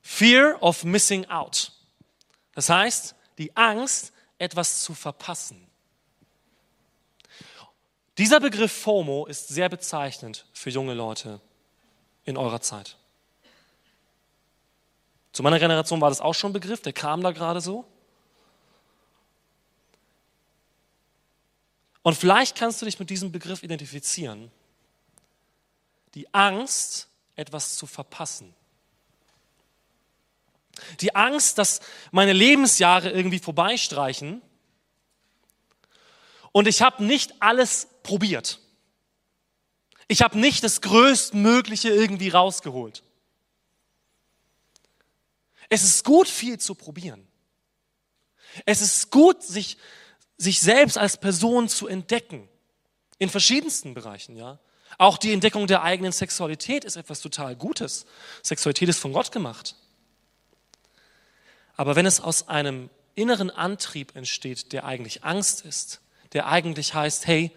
Fear 0.02 0.62
of 0.62 0.84
Missing 0.84 1.26
Out. 1.26 1.72
Das 2.54 2.68
heißt, 2.68 3.14
die 3.38 3.56
Angst, 3.56 4.12
etwas 4.38 4.82
zu 4.82 4.94
verpassen. 4.94 5.66
Dieser 8.18 8.40
Begriff 8.40 8.72
FOMO 8.72 9.26
ist 9.26 9.48
sehr 9.48 9.68
bezeichnend 9.68 10.46
für 10.52 10.70
junge 10.70 10.94
Leute 10.94 11.40
in 12.24 12.36
eurer 12.36 12.60
Zeit. 12.60 12.96
Zu 15.32 15.42
meiner 15.42 15.58
Generation 15.58 16.00
war 16.00 16.10
das 16.10 16.20
auch 16.20 16.34
schon 16.34 16.50
ein 16.50 16.54
Begriff, 16.54 16.82
der 16.82 16.92
kam 16.92 17.22
da 17.22 17.30
gerade 17.30 17.60
so. 17.60 17.84
Und 22.02 22.16
vielleicht 22.16 22.56
kannst 22.56 22.80
du 22.80 22.86
dich 22.86 22.98
mit 22.98 23.10
diesem 23.10 23.30
Begriff 23.30 23.62
identifizieren. 23.62 24.50
Die 26.14 26.32
Angst, 26.34 27.08
etwas 27.36 27.76
zu 27.76 27.86
verpassen. 27.86 28.54
Die 31.00 31.14
Angst, 31.14 31.58
dass 31.58 31.80
meine 32.10 32.32
Lebensjahre 32.32 33.10
irgendwie 33.10 33.38
vorbeistreichen 33.38 34.42
und 36.52 36.66
ich 36.66 36.82
habe 36.82 37.04
nicht 37.04 37.34
alles 37.40 37.88
probiert. 38.02 38.60
Ich 40.08 40.22
habe 40.22 40.38
nicht 40.38 40.64
das 40.64 40.80
Größtmögliche 40.80 41.90
irgendwie 41.90 42.30
rausgeholt. 42.30 43.02
Es 45.68 45.84
ist 45.84 46.04
gut, 46.04 46.28
viel 46.28 46.58
zu 46.58 46.74
probieren. 46.74 47.28
Es 48.66 48.80
ist 48.80 49.10
gut, 49.10 49.42
sich, 49.44 49.78
sich 50.36 50.60
selbst 50.60 50.98
als 50.98 51.16
Person 51.16 51.68
zu 51.68 51.86
entdecken. 51.86 52.48
In 53.18 53.30
verschiedensten 53.30 53.94
Bereichen, 53.94 54.36
ja. 54.36 54.58
Auch 54.98 55.16
die 55.16 55.32
Entdeckung 55.32 55.68
der 55.68 55.82
eigenen 55.82 56.10
Sexualität 56.10 56.84
ist 56.84 56.96
etwas 56.96 57.20
total 57.20 57.54
Gutes. 57.54 58.04
Sexualität 58.42 58.88
ist 58.88 58.98
von 58.98 59.12
Gott 59.12 59.30
gemacht. 59.30 59.76
Aber 61.80 61.96
wenn 61.96 62.04
es 62.04 62.20
aus 62.20 62.46
einem 62.46 62.90
inneren 63.14 63.48
Antrieb 63.48 64.14
entsteht, 64.14 64.74
der 64.74 64.84
eigentlich 64.84 65.24
Angst 65.24 65.64
ist, 65.64 66.02
der 66.34 66.46
eigentlich 66.46 66.92
heißt, 66.92 67.26
hey, 67.26 67.52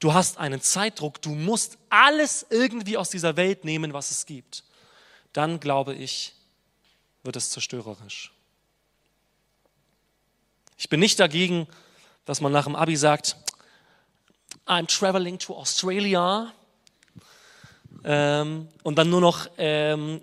du 0.00 0.12
hast 0.12 0.38
einen 0.38 0.60
Zeitdruck, 0.60 1.22
du 1.22 1.36
musst 1.36 1.78
alles 1.88 2.44
irgendwie 2.50 2.96
aus 2.96 3.10
dieser 3.10 3.36
Welt 3.36 3.64
nehmen, 3.64 3.92
was 3.92 4.10
es 4.10 4.26
gibt, 4.26 4.64
dann 5.32 5.60
glaube 5.60 5.94
ich, 5.94 6.34
wird 7.22 7.36
es 7.36 7.50
zerstörerisch. 7.50 8.32
Ich 10.76 10.88
bin 10.88 10.98
nicht 10.98 11.20
dagegen, 11.20 11.68
dass 12.24 12.40
man 12.40 12.50
nach 12.50 12.64
dem 12.64 12.74
Abi 12.74 12.96
sagt, 12.96 13.36
I'm 14.66 14.88
traveling 14.88 15.38
to 15.38 15.56
Australia 15.56 16.52
ähm, 18.02 18.66
und 18.82 18.98
dann 18.98 19.10
nur 19.10 19.20
noch 19.20 19.48
ähm, 19.58 20.22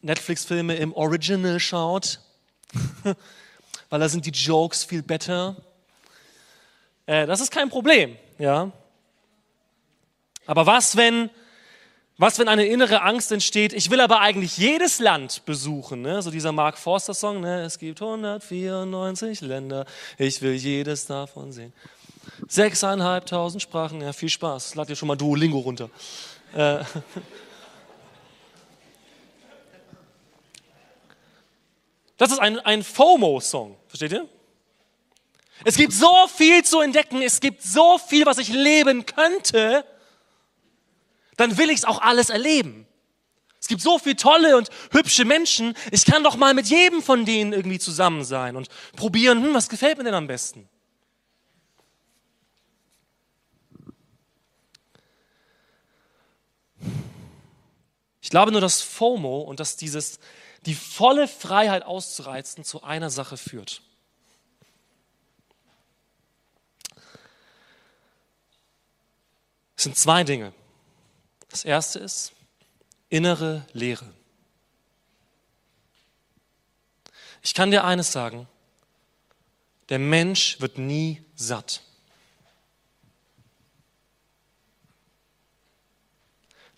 Netflix-Filme 0.00 0.74
im 0.74 0.92
Original 0.94 1.60
schaut, 1.60 2.18
weil 3.90 4.00
da 4.00 4.08
sind 4.08 4.26
die 4.26 4.30
Jokes 4.30 4.84
viel 4.84 5.02
besser. 5.02 5.56
Äh, 7.06 7.26
das 7.26 7.40
ist 7.40 7.50
kein 7.50 7.68
Problem, 7.68 8.16
ja. 8.38 8.70
Aber 10.46 10.66
was, 10.66 10.96
wenn 10.96 11.30
was, 12.18 12.38
wenn 12.38 12.46
eine 12.46 12.66
innere 12.66 13.02
Angst 13.02 13.32
entsteht, 13.32 13.72
ich 13.72 13.90
will 13.90 14.00
aber 14.00 14.20
eigentlich 14.20 14.56
jedes 14.56 15.00
Land 15.00 15.44
besuchen, 15.44 16.02
ne? 16.02 16.22
so 16.22 16.30
dieser 16.30 16.52
Mark 16.52 16.78
Forster 16.78 17.14
Song, 17.14 17.40
ne? 17.40 17.62
es 17.62 17.78
gibt 17.78 18.00
194 18.00 19.40
Länder, 19.40 19.86
ich 20.18 20.40
will 20.40 20.52
jedes 20.52 21.06
davon 21.06 21.50
sehen. 21.50 21.72
Sechseinhalbtausend 22.46 23.60
Sprachen, 23.62 24.02
ja, 24.02 24.12
viel 24.12 24.28
Spaß, 24.28 24.74
lad 24.74 24.88
dir 24.88 24.94
schon 24.94 25.08
mal 25.08 25.16
Duolingo 25.16 25.58
runter. 25.58 25.90
Äh. 26.54 26.84
Das 32.22 32.30
ist 32.30 32.38
ein, 32.38 32.60
ein 32.60 32.84
FOMO-Song, 32.84 33.76
versteht 33.88 34.12
ihr? 34.12 34.28
Es 35.64 35.74
gibt 35.74 35.92
so 35.92 36.28
viel 36.28 36.62
zu 36.62 36.80
entdecken, 36.80 37.20
es 37.20 37.40
gibt 37.40 37.64
so 37.64 37.98
viel, 37.98 38.26
was 38.26 38.38
ich 38.38 38.46
leben 38.46 39.06
könnte, 39.06 39.84
dann 41.36 41.58
will 41.58 41.68
ich 41.68 41.78
es 41.78 41.84
auch 41.84 42.00
alles 42.00 42.30
erleben. 42.30 42.86
Es 43.60 43.66
gibt 43.66 43.80
so 43.80 43.98
viele 43.98 44.14
tolle 44.14 44.56
und 44.56 44.70
hübsche 44.92 45.24
Menschen. 45.24 45.74
Ich 45.90 46.04
kann 46.04 46.22
doch 46.22 46.36
mal 46.36 46.54
mit 46.54 46.66
jedem 46.66 47.02
von 47.02 47.24
denen 47.24 47.52
irgendwie 47.52 47.80
zusammen 47.80 48.22
sein 48.22 48.54
und 48.54 48.68
probieren, 48.94 49.42
hm, 49.42 49.54
was 49.54 49.68
gefällt 49.68 49.98
mir 49.98 50.04
denn 50.04 50.14
am 50.14 50.28
besten? 50.28 50.68
Ich 58.20 58.30
glaube 58.30 58.52
nur, 58.52 58.60
dass 58.60 58.80
FOMO 58.80 59.40
und 59.40 59.58
dass 59.58 59.74
dieses, 59.74 60.20
die 60.66 60.74
volle 60.74 61.26
Freiheit 61.26 61.84
auszureizen, 61.84 62.64
zu 62.64 62.82
einer 62.82 63.10
Sache 63.10 63.36
führt. 63.36 63.82
Es 69.76 69.84
sind 69.84 69.96
zwei 69.96 70.22
Dinge. 70.22 70.52
Das 71.48 71.64
erste 71.64 71.98
ist 71.98 72.32
innere 73.08 73.66
Leere. 73.72 74.08
Ich 77.42 77.54
kann 77.54 77.72
dir 77.72 77.84
eines 77.84 78.12
sagen, 78.12 78.46
der 79.88 79.98
Mensch 79.98 80.60
wird 80.60 80.78
nie 80.78 81.22
satt. 81.34 81.82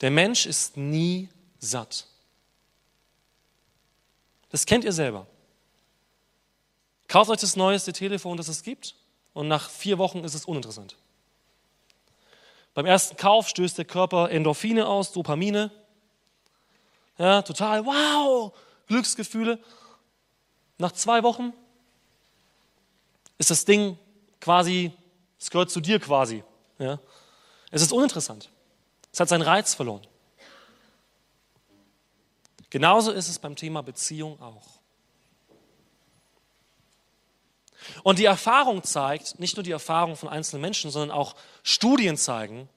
Der 0.00 0.10
Mensch 0.10 0.46
ist 0.46 0.76
nie 0.76 1.28
satt. 1.60 2.06
Das 4.54 4.66
kennt 4.66 4.84
ihr 4.84 4.92
selber. 4.92 5.26
Kauft 7.08 7.28
euch 7.28 7.40
das 7.40 7.56
neueste 7.56 7.92
Telefon, 7.92 8.36
das 8.36 8.46
es 8.46 8.62
gibt, 8.62 8.94
und 9.32 9.48
nach 9.48 9.68
vier 9.68 9.98
Wochen 9.98 10.22
ist 10.22 10.34
es 10.34 10.44
uninteressant. 10.44 10.96
Beim 12.72 12.86
ersten 12.86 13.16
Kauf 13.16 13.48
stößt 13.48 13.76
der 13.78 13.84
Körper 13.84 14.30
Endorphine 14.30 14.86
aus, 14.86 15.10
Dopamine. 15.10 15.72
Ja, 17.18 17.42
total, 17.42 17.84
wow, 17.84 18.56
Glücksgefühle. 18.86 19.58
Nach 20.78 20.92
zwei 20.92 21.24
Wochen 21.24 21.52
ist 23.38 23.50
das 23.50 23.64
Ding 23.64 23.98
quasi, 24.40 24.92
es 25.36 25.50
gehört 25.50 25.72
zu 25.72 25.80
dir 25.80 25.98
quasi. 25.98 26.44
Ja. 26.78 27.00
Es 27.72 27.82
ist 27.82 27.92
uninteressant. 27.92 28.50
Es 29.12 29.18
hat 29.18 29.28
seinen 29.28 29.42
Reiz 29.42 29.74
verloren. 29.74 30.06
Genauso 32.74 33.12
ist 33.12 33.28
es 33.28 33.38
beim 33.38 33.54
Thema 33.54 33.84
Beziehung 33.84 34.42
auch. 34.42 34.80
Und 38.02 38.18
die 38.18 38.24
Erfahrung 38.24 38.82
zeigt, 38.82 39.38
nicht 39.38 39.56
nur 39.56 39.62
die 39.62 39.70
Erfahrung 39.70 40.16
von 40.16 40.28
einzelnen 40.28 40.62
Menschen, 40.62 40.90
sondern 40.90 41.16
auch 41.16 41.36
Studien 41.62 42.16
zeigen, 42.16 42.68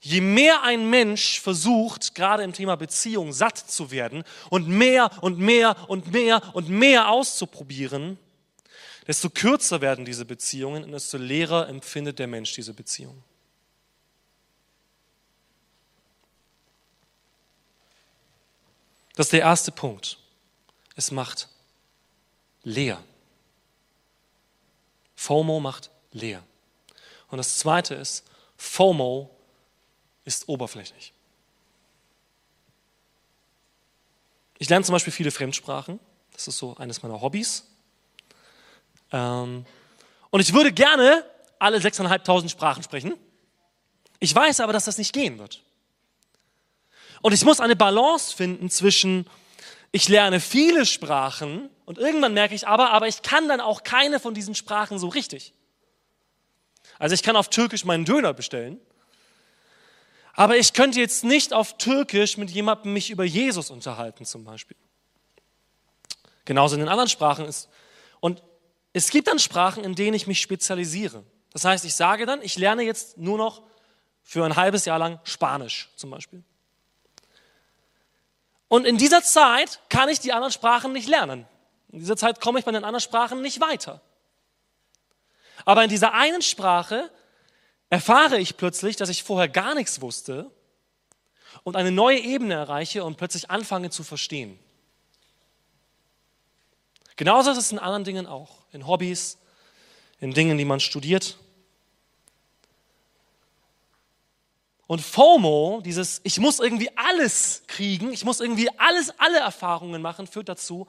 je 0.00 0.22
mehr 0.22 0.62
ein 0.62 0.88
Mensch 0.88 1.42
versucht, 1.42 2.14
gerade 2.14 2.42
im 2.42 2.54
Thema 2.54 2.76
Beziehung 2.76 3.34
satt 3.34 3.58
zu 3.58 3.90
werden 3.90 4.24
und 4.48 4.66
mehr 4.66 5.10
und 5.20 5.38
mehr 5.38 5.76
und 5.90 6.10
mehr 6.10 6.40
und 6.54 6.70
mehr 6.70 7.10
auszuprobieren, 7.10 8.18
desto 9.06 9.28
kürzer 9.28 9.82
werden 9.82 10.06
diese 10.06 10.24
Beziehungen 10.24 10.84
und 10.84 10.92
desto 10.92 11.18
leerer 11.18 11.68
empfindet 11.68 12.18
der 12.18 12.28
Mensch 12.28 12.54
diese 12.54 12.72
Beziehung. 12.72 13.22
Das 19.14 19.26
ist 19.26 19.32
der 19.32 19.40
erste 19.40 19.72
Punkt. 19.72 20.18
Es 20.96 21.10
macht 21.10 21.48
leer. 22.62 23.02
FOMO 25.16 25.60
macht 25.60 25.90
leer. 26.12 26.42
Und 27.28 27.38
das 27.38 27.58
zweite 27.58 27.94
ist, 27.94 28.24
FOMO 28.56 29.30
ist 30.24 30.48
oberflächlich. 30.48 31.12
Ich 34.58 34.68
lerne 34.68 34.84
zum 34.84 34.94
Beispiel 34.94 35.12
viele 35.12 35.30
Fremdsprachen. 35.30 36.00
Das 36.32 36.48
ist 36.48 36.58
so 36.58 36.76
eines 36.76 37.02
meiner 37.02 37.20
Hobbys. 37.20 37.64
Ähm, 39.12 39.66
und 40.30 40.40
ich 40.40 40.52
würde 40.52 40.72
gerne 40.72 41.24
alle 41.58 41.78
6.500 41.78 42.48
Sprachen 42.48 42.82
sprechen. 42.82 43.14
Ich 44.20 44.34
weiß 44.34 44.60
aber, 44.60 44.72
dass 44.72 44.84
das 44.84 44.98
nicht 44.98 45.12
gehen 45.12 45.38
wird. 45.38 45.62
Und 47.24 47.32
ich 47.32 47.42
muss 47.42 47.58
eine 47.58 47.74
Balance 47.74 48.36
finden 48.36 48.68
zwischen, 48.68 49.26
ich 49.92 50.10
lerne 50.10 50.40
viele 50.40 50.84
Sprachen 50.84 51.70
und 51.86 51.96
irgendwann 51.96 52.34
merke 52.34 52.54
ich 52.54 52.68
aber, 52.68 52.90
aber 52.90 53.08
ich 53.08 53.22
kann 53.22 53.48
dann 53.48 53.62
auch 53.62 53.82
keine 53.82 54.20
von 54.20 54.34
diesen 54.34 54.54
Sprachen 54.54 54.98
so 54.98 55.08
richtig. 55.08 55.54
Also 56.98 57.14
ich 57.14 57.22
kann 57.22 57.34
auf 57.34 57.48
Türkisch 57.48 57.86
meinen 57.86 58.04
Döner 58.04 58.34
bestellen, 58.34 58.78
aber 60.34 60.58
ich 60.58 60.74
könnte 60.74 61.00
jetzt 61.00 61.24
nicht 61.24 61.54
auf 61.54 61.78
Türkisch 61.78 62.36
mit 62.36 62.50
jemandem 62.50 62.92
mich 62.92 63.08
über 63.08 63.24
Jesus 63.24 63.70
unterhalten 63.70 64.26
zum 64.26 64.44
Beispiel. 64.44 64.76
Genauso 66.44 66.74
in 66.74 66.80
den 66.80 66.90
anderen 66.90 67.08
Sprachen 67.08 67.46
ist. 67.46 67.70
Und 68.20 68.42
es 68.92 69.08
gibt 69.08 69.28
dann 69.28 69.38
Sprachen, 69.38 69.82
in 69.82 69.94
denen 69.94 70.12
ich 70.12 70.26
mich 70.26 70.42
spezialisiere. 70.42 71.24
Das 71.54 71.64
heißt, 71.64 71.86
ich 71.86 71.94
sage 71.94 72.26
dann, 72.26 72.42
ich 72.42 72.58
lerne 72.58 72.82
jetzt 72.82 73.16
nur 73.16 73.38
noch 73.38 73.62
für 74.22 74.44
ein 74.44 74.56
halbes 74.56 74.84
Jahr 74.84 74.98
lang 74.98 75.20
Spanisch 75.24 75.88
zum 75.96 76.10
Beispiel. 76.10 76.44
Und 78.74 78.86
in 78.86 78.98
dieser 78.98 79.22
Zeit 79.22 79.78
kann 79.88 80.08
ich 80.08 80.18
die 80.18 80.32
anderen 80.32 80.50
Sprachen 80.50 80.92
nicht 80.92 81.08
lernen. 81.08 81.46
In 81.92 82.00
dieser 82.00 82.16
Zeit 82.16 82.40
komme 82.40 82.58
ich 82.58 82.64
bei 82.64 82.72
den 82.72 82.82
anderen 82.82 83.00
Sprachen 83.00 83.40
nicht 83.40 83.60
weiter. 83.60 84.00
Aber 85.64 85.84
in 85.84 85.90
dieser 85.90 86.12
einen 86.12 86.42
Sprache 86.42 87.08
erfahre 87.88 88.36
ich 88.40 88.56
plötzlich, 88.56 88.96
dass 88.96 89.10
ich 89.10 89.22
vorher 89.22 89.48
gar 89.48 89.76
nichts 89.76 90.00
wusste 90.00 90.50
und 91.62 91.76
eine 91.76 91.92
neue 91.92 92.18
Ebene 92.18 92.54
erreiche 92.54 93.04
und 93.04 93.16
plötzlich 93.16 93.48
anfange 93.48 93.90
zu 93.90 94.02
verstehen. 94.02 94.58
Genauso 97.14 97.52
ist 97.52 97.58
es 97.58 97.70
in 97.70 97.78
anderen 97.78 98.02
Dingen 98.02 98.26
auch, 98.26 98.64
in 98.72 98.88
Hobbys, 98.88 99.38
in 100.18 100.34
Dingen, 100.34 100.58
die 100.58 100.64
man 100.64 100.80
studiert. 100.80 101.38
Und 104.86 105.00
FOMO, 105.00 105.80
dieses 105.84 106.20
ich 106.24 106.38
muss 106.38 106.60
irgendwie 106.60 106.90
alles 106.96 107.62
kriegen, 107.66 108.12
ich 108.12 108.24
muss 108.24 108.40
irgendwie 108.40 108.68
alles, 108.78 109.18
alle 109.18 109.38
Erfahrungen 109.38 110.02
machen, 110.02 110.26
führt 110.26 110.48
dazu, 110.48 110.86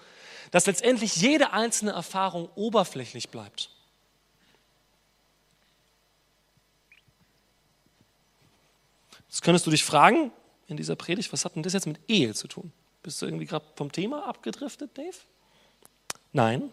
dass 0.51 0.65
letztendlich 0.65 1.15
jede 1.15 1.53
einzelne 1.53 1.91
Erfahrung 1.91 2.49
oberflächlich 2.55 3.29
bleibt. 3.29 3.69
Jetzt 9.29 9.41
könntest 9.41 9.65
du 9.65 9.71
dich 9.71 9.83
fragen 9.83 10.31
in 10.67 10.77
dieser 10.77 10.95
Predigt, 10.95 11.31
was 11.33 11.45
hat 11.45 11.55
denn 11.55 11.63
das 11.63 11.73
jetzt 11.73 11.87
mit 11.87 11.99
Ehe 12.07 12.33
zu 12.33 12.47
tun? 12.47 12.71
Bist 13.03 13.21
du 13.21 13.25
irgendwie 13.25 13.45
gerade 13.45 13.65
vom 13.75 13.91
Thema 13.91 14.27
abgedriftet, 14.27 14.97
Dave? 14.97 15.17
Nein. 16.33 16.71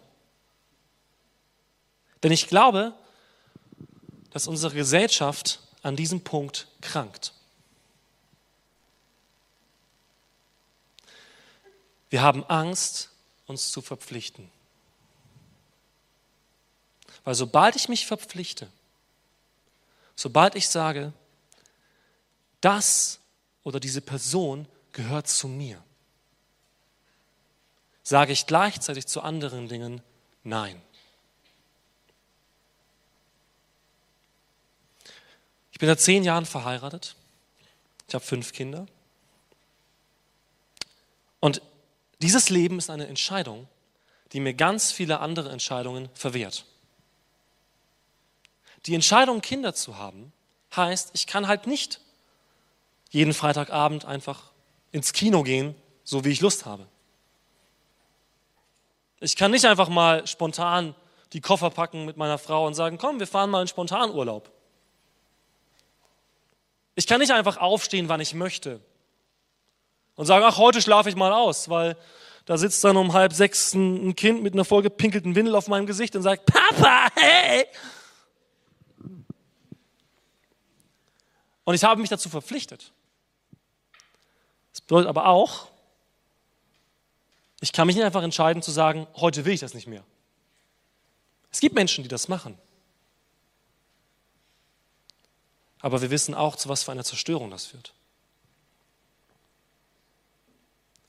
Denn 2.23 2.31
ich 2.31 2.47
glaube, 2.47 2.93
dass 4.31 4.47
unsere 4.47 4.73
Gesellschaft 4.73 5.59
an 5.83 5.95
diesem 5.95 6.21
Punkt 6.21 6.67
krankt. 6.81 7.33
Wir 12.09 12.21
haben 12.21 12.43
Angst, 12.45 13.09
uns 13.45 13.71
zu 13.71 13.81
verpflichten. 13.81 14.49
Weil 17.23 17.35
sobald 17.35 17.75
ich 17.75 17.89
mich 17.89 18.07
verpflichte, 18.07 18.69
sobald 20.15 20.55
ich 20.55 20.67
sage, 20.67 21.13
das 22.61 23.19
oder 23.63 23.79
diese 23.79 24.01
Person 24.01 24.67
gehört 24.91 25.27
zu 25.27 25.47
mir, 25.47 25.83
sage 28.03 28.33
ich 28.33 28.47
gleichzeitig 28.47 29.05
zu 29.07 29.21
anderen 29.21 29.67
Dingen 29.67 30.01
Nein. 30.43 30.81
Ich 35.73 35.79
bin 35.79 35.89
seit 35.89 35.99
zehn 35.99 36.23
Jahren 36.23 36.45
verheiratet. 36.45 37.15
Ich 38.07 38.13
habe 38.13 38.23
fünf 38.23 38.53
Kinder. 38.53 38.85
Und 41.39 41.63
dieses 42.21 42.51
Leben 42.51 42.77
ist 42.77 42.91
eine 42.91 43.07
Entscheidung, 43.07 43.67
die 44.31 44.39
mir 44.39 44.53
ganz 44.53 44.91
viele 44.91 45.19
andere 45.19 45.49
Entscheidungen 45.49 46.09
verwehrt. 46.13 46.65
Die 48.85 48.93
Entscheidung, 48.93 49.41
Kinder 49.41 49.73
zu 49.73 49.97
haben, 49.97 50.31
heißt, 50.75 51.09
ich 51.13 51.25
kann 51.25 51.47
halt 51.47 51.65
nicht 51.65 52.01
jeden 53.09 53.33
Freitagabend 53.33 54.05
einfach 54.05 54.51
ins 54.91 55.11
Kino 55.11 55.41
gehen, 55.41 55.73
so 56.03 56.23
wie 56.23 56.29
ich 56.29 56.41
Lust 56.41 56.67
habe. 56.67 56.85
Ich 59.21 59.35
kann 59.35 59.49
nicht 59.49 59.65
einfach 59.65 59.89
mal 59.89 60.27
spontan 60.27 60.93
die 61.31 61.41
Koffer 61.41 61.71
packen 61.71 62.05
mit 62.05 62.15
meiner 62.15 62.37
Frau 62.37 62.67
und 62.67 62.75
sagen, 62.75 62.99
komm, 62.99 63.19
wir 63.19 63.25
fahren 63.25 63.49
mal 63.49 63.63
in 63.63 63.67
Spontanurlaub. 63.67 64.52
Ich 66.95 67.07
kann 67.07 67.19
nicht 67.19 67.31
einfach 67.31 67.57
aufstehen, 67.57 68.09
wann 68.09 68.21
ich 68.21 68.33
möchte 68.33 68.79
und 70.15 70.25
sagen, 70.25 70.45
ach, 70.45 70.57
heute 70.57 70.81
schlafe 70.81 71.09
ich 71.09 71.15
mal 71.15 71.31
aus, 71.33 71.69
weil 71.69 71.97
da 72.45 72.57
sitzt 72.57 72.83
dann 72.83 72.97
um 72.97 73.13
halb 73.13 73.33
sechs 73.33 73.73
ein 73.73 74.15
Kind 74.15 74.43
mit 74.43 74.53
einer 74.53 74.65
vollgepinkelten 74.65 75.35
Windel 75.35 75.55
auf 75.55 75.67
meinem 75.67 75.87
Gesicht 75.87 76.15
und 76.15 76.21
sagt, 76.21 76.45
Papa, 76.45 77.09
hey! 77.15 77.65
Und 81.63 81.75
ich 81.75 81.83
habe 81.83 82.01
mich 82.01 82.09
dazu 82.09 82.29
verpflichtet. 82.29 82.91
Das 84.71 84.81
bedeutet 84.81 85.07
aber 85.07 85.27
auch, 85.27 85.67
Ich 87.63 87.71
kann 87.71 87.87
mich 87.87 87.95
nicht 87.95 88.03
einfach 88.03 88.23
entscheiden 88.23 88.61
zu 88.61 88.71
sagen, 88.71 89.07
heute 89.15 89.45
will 89.45 89.53
ich 89.53 89.61
das 89.61 89.73
nicht 89.73 89.87
mehr. 89.87 90.03
Es 91.49 91.61
gibt 91.61 91.75
Menschen, 91.75 92.03
die 92.03 92.09
das 92.09 92.27
machen. 92.27 92.57
Aber 95.83 96.01
wir 96.01 96.09
wissen 96.09 96.33
auch, 96.33 96.55
zu 96.55 96.69
was 96.69 96.81
für 96.81 96.93
einer 96.93 97.03
Zerstörung 97.03 97.51
das 97.51 97.65
führt. 97.65 97.93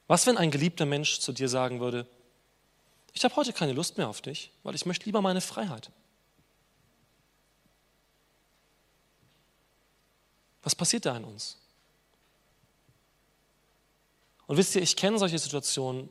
Was, 0.08 0.26
wenn 0.26 0.36
ein 0.36 0.50
geliebter 0.50 0.84
Mensch 0.84 1.20
zu 1.20 1.32
dir 1.32 1.48
sagen 1.48 1.78
würde, 1.78 2.06
ich 3.12 3.24
habe 3.24 3.36
heute 3.36 3.52
keine 3.52 3.72
Lust 3.72 3.96
mehr 3.96 4.08
auf 4.08 4.20
dich, 4.20 4.50
weil 4.64 4.74
ich 4.74 4.84
möchte 4.84 5.06
lieber 5.06 5.22
meine 5.22 5.40
Freiheit. 5.40 5.92
Was 10.64 10.74
passiert 10.74 11.06
da 11.06 11.16
in 11.16 11.24
uns? 11.24 11.56
Und 14.48 14.56
wisst 14.56 14.74
ihr, 14.74 14.82
ich 14.82 14.96
kenne 14.96 15.20
solche 15.20 15.38
Situationen 15.38 16.08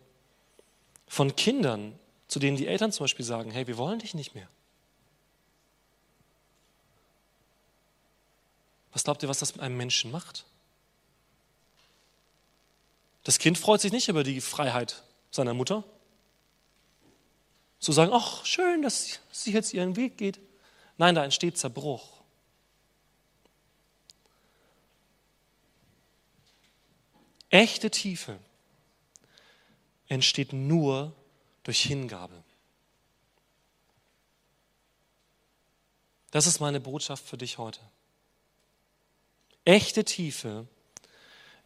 von 1.08 1.36
Kindern, 1.36 2.00
zu 2.30 2.40
denen 2.40 2.56
die 2.56 2.68
Eltern 2.68 2.94
zum 2.94 3.04
Beispiel 3.04 3.26
sagen, 3.26 3.52
hey, 3.52 3.68
wir 3.68 3.78
wollen 3.78 4.00
dich 4.00 4.14
nicht 4.14 4.36
mehr. 4.36 4.48
Was 8.94 9.04
glaubt 9.04 9.24
ihr, 9.24 9.30
was 9.30 9.40
das 9.40 9.54
mit 9.54 9.62
einem 9.62 9.76
Menschen 9.76 10.12
macht? 10.12 10.46
Das 13.24 13.40
Kind 13.40 13.58
freut 13.58 13.82
sich 13.82 13.92
nicht 13.92 14.08
über 14.08 14.24
die 14.24 14.40
Freiheit 14.40 15.04
seiner 15.32 15.54
Mutter. 15.54 15.84
Zu 17.80 17.92
sagen, 17.92 18.12
ach, 18.14 18.46
schön, 18.46 18.82
dass 18.82 19.20
sie 19.32 19.52
jetzt 19.52 19.74
ihren 19.74 19.96
Weg 19.96 20.18
geht. 20.18 20.40
Nein, 20.98 21.16
da 21.16 21.24
entsteht 21.24 21.58
Zerbruch. 21.58 22.22
Echte 27.50 27.92
Tiefe 27.92 28.40
entsteht 30.08 30.54
nur 30.54 31.14
durch 31.64 31.82
Hingabe. 31.82 32.44
Das 36.32 36.48
ist 36.48 36.60
meine 36.60 36.80
Botschaft 36.80 37.26
für 37.26 37.38
dich 37.38 37.58
heute. 37.58 37.80
Echte 39.66 40.04
Tiefe 40.04 40.68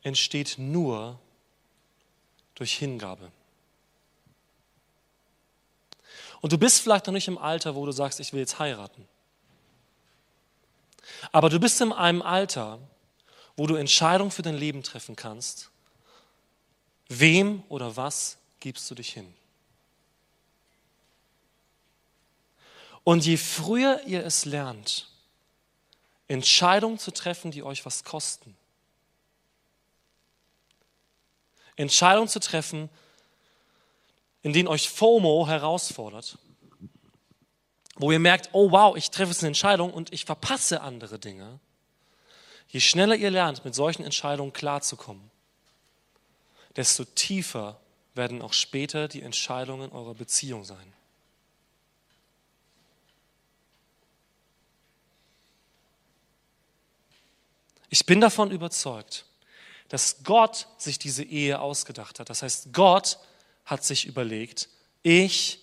entsteht 0.03 0.55
nur 0.57 1.19
durch 2.55 2.73
Hingabe. 2.77 3.31
Und 6.41 6.53
du 6.53 6.57
bist 6.57 6.81
vielleicht 6.81 7.07
noch 7.07 7.13
nicht 7.13 7.27
im 7.27 7.37
Alter, 7.37 7.75
wo 7.75 7.85
du 7.85 7.91
sagst, 7.91 8.19
ich 8.19 8.33
will 8.33 8.39
jetzt 8.39 8.59
heiraten. 8.59 9.07
Aber 11.31 11.49
du 11.49 11.59
bist 11.59 11.81
in 11.81 11.91
einem 11.91 12.21
Alter, 12.21 12.79
wo 13.55 13.65
du 13.65 13.75
Entscheidungen 13.75 14.31
für 14.31 14.43
dein 14.43 14.57
Leben 14.57 14.83
treffen 14.83 15.15
kannst. 15.15 15.71
Wem 17.09 17.63
oder 17.69 17.95
was 17.95 18.37
gibst 18.59 18.89
du 18.91 18.95
dich 18.95 19.13
hin? 19.13 19.33
Und 23.03 23.25
je 23.25 23.37
früher 23.37 24.01
ihr 24.05 24.25
es 24.25 24.45
lernt, 24.45 25.09
Entscheidungen 26.27 26.99
zu 26.99 27.11
treffen, 27.11 27.51
die 27.51 27.63
euch 27.63 27.85
was 27.85 28.03
kosten, 28.03 28.57
Entscheidungen 31.75 32.27
zu 32.27 32.39
treffen, 32.39 32.89
in 34.41 34.51
denen 34.51 34.67
euch 34.67 34.89
FOMO 34.89 35.47
herausfordert, 35.47 36.37
wo 37.95 38.11
ihr 38.11 38.19
merkt, 38.19 38.49
oh 38.51 38.71
wow, 38.71 38.95
ich 38.95 39.11
treffe 39.11 39.31
jetzt 39.31 39.41
eine 39.41 39.49
Entscheidung 39.49 39.93
und 39.93 40.11
ich 40.13 40.25
verpasse 40.25 40.81
andere 40.81 41.19
Dinge. 41.19 41.59
Je 42.67 42.79
schneller 42.79 43.15
ihr 43.15 43.31
lernt, 43.31 43.63
mit 43.63 43.75
solchen 43.75 44.03
Entscheidungen 44.03 44.53
klarzukommen, 44.53 45.31
desto 46.75 47.05
tiefer 47.05 47.79
werden 48.13 48.41
auch 48.41 48.53
später 48.53 49.07
die 49.07 49.21
Entscheidungen 49.21 49.91
eurer 49.91 50.15
Beziehung 50.15 50.63
sein. 50.63 50.93
Ich 57.89 58.05
bin 58.05 58.21
davon 58.21 58.51
überzeugt, 58.51 59.25
dass 59.89 60.23
Gott 60.23 60.67
sich 60.77 60.99
diese 60.99 61.23
Ehe 61.23 61.59
ausgedacht 61.59 62.19
hat. 62.19 62.29
Das 62.29 62.43
heißt, 62.43 62.73
Gott 62.73 63.19
hat 63.65 63.83
sich 63.83 64.05
überlegt, 64.05 64.69
ich 65.03 65.59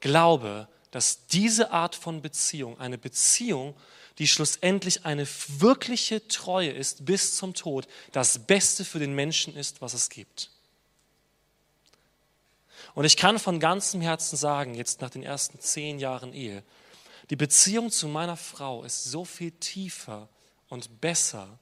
glaube, 0.00 0.68
dass 0.90 1.26
diese 1.26 1.72
Art 1.72 1.94
von 1.94 2.22
Beziehung, 2.22 2.78
eine 2.80 2.96
Beziehung, 2.96 3.74
die 4.18 4.26
schlussendlich 4.26 5.04
eine 5.04 5.26
wirkliche 5.48 6.26
Treue 6.26 6.70
ist 6.70 7.04
bis 7.04 7.36
zum 7.36 7.52
Tod, 7.52 7.86
das 8.12 8.46
Beste 8.46 8.84
für 8.84 8.98
den 8.98 9.14
Menschen 9.14 9.54
ist, 9.54 9.82
was 9.82 9.92
es 9.92 10.08
gibt. 10.08 10.50
Und 12.94 13.04
ich 13.04 13.18
kann 13.18 13.38
von 13.38 13.60
ganzem 13.60 14.00
Herzen 14.00 14.38
sagen, 14.38 14.74
jetzt 14.74 15.02
nach 15.02 15.10
den 15.10 15.22
ersten 15.22 15.60
zehn 15.60 15.98
Jahren 15.98 16.32
Ehe, 16.32 16.62
die 17.28 17.36
Beziehung 17.36 17.90
zu 17.90 18.08
meiner 18.08 18.38
Frau 18.38 18.84
ist 18.84 19.04
so 19.04 19.26
viel 19.26 19.50
tiefer 19.50 20.30
und 20.68 21.00
besser, 21.00 21.58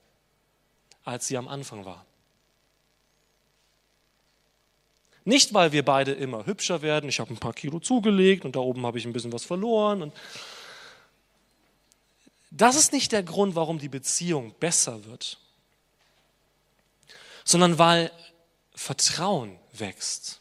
als 1.04 1.26
sie 1.26 1.36
am 1.36 1.48
Anfang 1.48 1.84
war. 1.84 2.04
Nicht, 5.24 5.54
weil 5.54 5.72
wir 5.72 5.84
beide 5.84 6.12
immer 6.12 6.44
hübscher 6.44 6.82
werden, 6.82 7.08
ich 7.08 7.18
habe 7.18 7.32
ein 7.32 7.38
paar 7.38 7.54
Kilo 7.54 7.80
zugelegt 7.80 8.44
und 8.44 8.56
da 8.56 8.60
oben 8.60 8.84
habe 8.84 8.98
ich 8.98 9.06
ein 9.06 9.12
bisschen 9.12 9.32
was 9.32 9.44
verloren. 9.44 10.02
Und 10.02 10.14
das 12.50 12.76
ist 12.76 12.92
nicht 12.92 13.10
der 13.12 13.22
Grund, 13.22 13.54
warum 13.54 13.78
die 13.78 13.88
Beziehung 13.88 14.54
besser 14.60 15.04
wird, 15.06 15.38
sondern 17.44 17.78
weil 17.78 18.12
Vertrauen 18.74 19.58
wächst. 19.72 20.40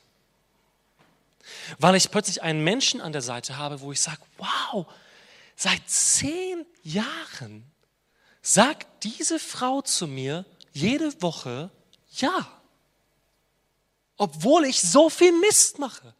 Weil 1.77 1.95
ich 1.95 2.11
plötzlich 2.11 2.43
einen 2.43 2.63
Menschen 2.63 2.99
an 2.99 3.13
der 3.13 3.21
Seite 3.21 3.57
habe, 3.57 3.79
wo 3.79 3.91
ich 3.91 4.01
sage, 4.01 4.21
wow, 4.37 4.85
seit 5.55 5.87
zehn 5.89 6.65
Jahren 6.83 7.71
sagt 8.43 9.03
diese 9.03 9.39
Frau 9.39 9.81
zu 9.81 10.05
mir 10.05 10.45
jede 10.73 11.19
Woche 11.23 11.71
ja. 12.17 12.47
Obwohl 14.17 14.65
ich 14.65 14.79
so 14.79 15.09
viel 15.09 15.31
Mist 15.31 15.79
mache. 15.79 16.13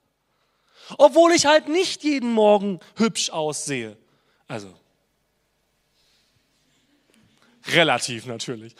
Obwohl 0.98 1.34
ich 1.34 1.46
halt 1.46 1.68
nicht 1.68 2.04
jeden 2.04 2.32
Morgen 2.32 2.80
hübsch 2.96 3.30
aussehe. 3.30 3.98
Also, 4.48 4.74
relativ 7.68 8.26
natürlich. 8.26 8.76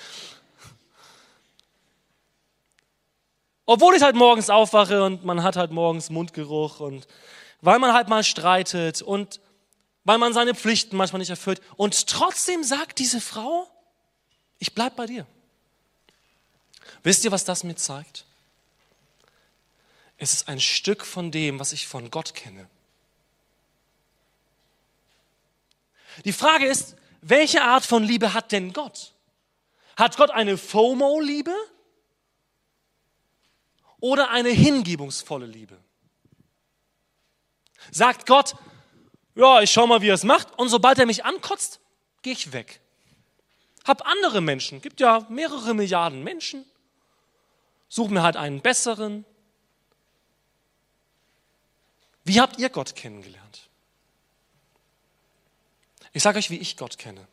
Obwohl 3.66 3.96
ich 3.96 4.02
halt 4.02 4.16
morgens 4.16 4.50
aufwache 4.50 5.04
und 5.04 5.24
man 5.24 5.44
hat 5.44 5.56
halt 5.56 5.72
morgens 5.72 6.10
Mundgeruch 6.10 6.80
und 6.80 7.08
weil 7.62 7.80
man 7.80 7.94
halt 7.94 8.10
mal 8.10 8.24
streitet 8.24 9.02
und 9.02 9.40
weil 10.04 10.18
man 10.18 10.34
seine 10.34 10.56
Pflichten 10.56 10.98
manchmal 10.98 11.20
nicht 11.20 11.30
erfüllt. 11.30 11.62
Und 11.76 12.08
trotzdem 12.08 12.64
sagt 12.64 13.00
diese 13.00 13.22
Frau, 13.22 13.70
ich 14.60 14.74
bleib 14.74 14.96
bei 14.96 15.06
dir. 15.06 15.26
Wisst 17.04 17.24
ihr, 17.26 17.32
was 17.32 17.46
das 17.46 17.64
mir 17.64 17.76
zeigt? 17.76 18.26
Es 20.18 20.34
ist 20.34 20.48
ein 20.48 20.60
Stück 20.60 21.06
von 21.06 21.32
dem, 21.32 21.60
was 21.60 21.74
ich 21.74 21.88
von 21.88 22.10
Gott 22.12 22.34
kenne. 22.34 22.70
Die 26.26 26.34
Frage 26.34 26.68
ist, 26.68 26.96
welche 27.22 27.62
Art 27.64 27.86
von 27.86 28.04
Liebe 28.04 28.34
hat 28.34 28.52
denn 28.52 28.74
Gott? 28.74 29.14
Hat 29.98 30.18
Gott 30.18 30.32
eine 30.32 30.58
FOMO-Liebe 30.58 31.56
oder 34.00 34.30
eine 34.30 34.50
hingebungsvolle 34.50 35.46
Liebe? 35.46 35.78
Sagt 37.92 38.26
Gott, 38.26 38.56
ja, 39.36 39.62
ich 39.62 39.72
schau 39.72 39.88
mal, 39.88 40.02
wie 40.02 40.10
er 40.10 40.16
es 40.16 40.24
macht. 40.24 40.58
Und 40.58 40.70
sobald 40.70 41.00
er 41.00 41.06
mich 41.06 41.26
ankotzt, 41.26 41.80
gehe 42.22 42.34
ich 42.34 42.54
weg. 42.54 42.80
Hab 43.86 44.06
andere 44.06 44.42
Menschen. 44.42 44.82
Gibt 44.82 45.00
ja 45.00 45.26
mehrere 45.30 45.74
Milliarden 45.74 46.24
Menschen. 46.24 46.66
Such 47.90 48.10
mir 48.10 48.24
halt 48.24 48.38
einen 48.38 48.62
besseren. 48.62 49.26
Wie 52.24 52.40
habt 52.40 52.60
ihr 52.60 52.70
Gott 52.70 52.96
kennengelernt? 52.96 53.70
Ich 56.14 56.24
sage 56.24 56.38
euch, 56.38 56.50
wie 56.50 56.60
ich 56.60 56.78
Gott 56.78 56.98
kenne. 56.98 57.28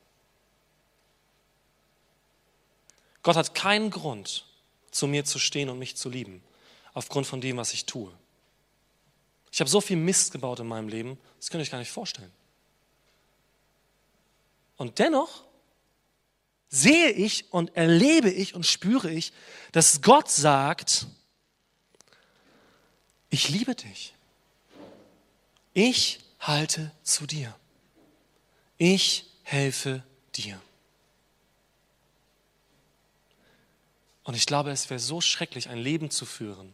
Gott 3.22 3.36
hat 3.36 3.54
keinen 3.54 3.90
Grund, 3.90 4.46
zu 4.90 5.06
mir 5.06 5.24
zu 5.24 5.38
stehen 5.38 5.68
und 5.68 5.78
mich 5.78 5.96
zu 5.96 6.08
lieben, 6.08 6.42
aufgrund 6.94 7.26
von 7.26 7.40
dem, 7.40 7.58
was 7.58 7.74
ich 7.74 7.84
tue. 7.84 8.10
Ich 9.52 9.60
habe 9.60 9.70
so 9.70 9.80
viel 9.80 9.96
Mist 9.96 10.32
gebaut 10.32 10.60
in 10.60 10.66
meinem 10.66 10.88
Leben, 10.88 11.18
das 11.38 11.50
könnt 11.50 11.60
ihr 11.60 11.62
euch 11.62 11.70
gar 11.70 11.78
nicht 11.78 11.90
vorstellen. 11.90 12.30
Und 14.76 14.98
dennoch 14.98 15.44
sehe 16.68 17.10
ich 17.10 17.52
und 17.52 17.76
erlebe 17.76 18.30
ich 18.30 18.54
und 18.54 18.64
spüre 18.64 19.10
ich, 19.10 19.32
dass 19.72 20.02
Gott 20.02 20.30
sagt, 20.30 21.06
ich 23.28 23.48
liebe 23.48 23.74
dich. 23.74 24.14
Ich 25.74 26.20
halte 26.38 26.92
zu 27.02 27.26
dir. 27.26 27.54
Ich 28.78 29.26
helfe 29.42 30.02
dir. 30.34 30.60
Und 34.24 34.34
ich 34.34 34.46
glaube, 34.46 34.70
es 34.70 34.90
wäre 34.90 35.00
so 35.00 35.20
schrecklich, 35.20 35.68
ein 35.68 35.78
Leben 35.78 36.10
zu 36.10 36.24
führen, 36.24 36.72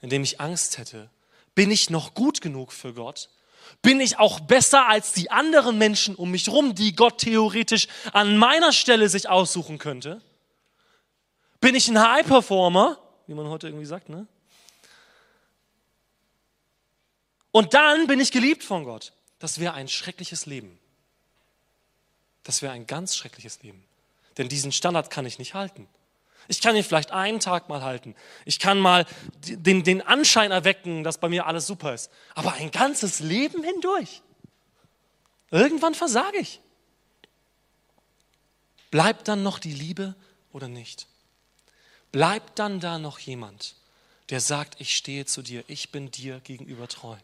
in 0.00 0.10
dem 0.10 0.22
ich 0.22 0.40
Angst 0.40 0.76
hätte? 0.78 1.08
Bin 1.56 1.70
ich 1.70 1.90
noch 1.90 2.14
gut 2.14 2.42
genug 2.42 2.70
für 2.70 2.92
Gott? 2.92 3.30
Bin 3.80 3.98
ich 3.98 4.18
auch 4.18 4.40
besser 4.40 4.86
als 4.86 5.12
die 5.12 5.30
anderen 5.30 5.78
Menschen 5.78 6.14
um 6.14 6.30
mich 6.30 6.46
herum, 6.46 6.74
die 6.74 6.94
Gott 6.94 7.18
theoretisch 7.18 7.88
an 8.12 8.36
meiner 8.36 8.72
Stelle 8.72 9.08
sich 9.08 9.28
aussuchen 9.28 9.78
könnte? 9.78 10.20
Bin 11.60 11.74
ich 11.74 11.88
ein 11.88 11.98
High 11.98 12.26
Performer, 12.26 13.00
wie 13.26 13.34
man 13.34 13.48
heute 13.48 13.68
irgendwie 13.68 13.86
sagt, 13.86 14.10
ne? 14.10 14.28
Und 17.50 17.72
dann 17.72 18.06
bin 18.06 18.20
ich 18.20 18.32
geliebt 18.32 18.62
von 18.62 18.84
Gott. 18.84 19.14
Das 19.38 19.58
wäre 19.58 19.72
ein 19.72 19.88
schreckliches 19.88 20.44
Leben. 20.44 20.78
Das 22.42 22.60
wäre 22.60 22.74
ein 22.74 22.86
ganz 22.86 23.16
schreckliches 23.16 23.62
Leben. 23.62 23.82
Denn 24.36 24.50
diesen 24.50 24.72
Standard 24.72 25.10
kann 25.10 25.24
ich 25.24 25.38
nicht 25.38 25.54
halten. 25.54 25.88
Ich 26.48 26.60
kann 26.60 26.76
ihn 26.76 26.84
vielleicht 26.84 27.10
einen 27.10 27.40
Tag 27.40 27.68
mal 27.68 27.82
halten. 27.82 28.14
Ich 28.44 28.58
kann 28.58 28.78
mal 28.78 29.06
den, 29.46 29.82
den 29.82 30.02
Anschein 30.02 30.50
erwecken, 30.50 31.04
dass 31.04 31.18
bei 31.18 31.28
mir 31.28 31.46
alles 31.46 31.66
super 31.66 31.94
ist. 31.94 32.10
Aber 32.34 32.54
ein 32.54 32.70
ganzes 32.70 33.20
Leben 33.20 33.62
hindurch. 33.62 34.22
Irgendwann 35.50 35.94
versage 35.94 36.38
ich. 36.38 36.60
Bleibt 38.90 39.28
dann 39.28 39.42
noch 39.42 39.58
die 39.58 39.72
Liebe 39.72 40.14
oder 40.52 40.68
nicht? 40.68 41.06
Bleibt 42.12 42.58
dann 42.58 42.80
da 42.80 42.98
noch 42.98 43.18
jemand, 43.18 43.74
der 44.30 44.40
sagt, 44.40 44.80
ich 44.80 44.96
stehe 44.96 45.26
zu 45.26 45.42
dir, 45.42 45.64
ich 45.66 45.90
bin 45.90 46.10
dir 46.10 46.40
gegenüber 46.40 46.88
treu? 46.88 47.16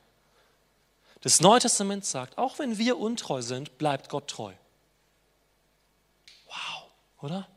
Das 1.22 1.40
Neue 1.40 1.60
Testament 1.60 2.04
sagt, 2.04 2.36
auch 2.36 2.58
wenn 2.58 2.78
wir 2.78 2.98
untreu 2.98 3.42
sind, 3.42 3.78
bleibt 3.78 4.08
Gott 4.08 4.28
treu. 4.28 4.52
Wow, 6.46 6.90
oder? 7.20 7.48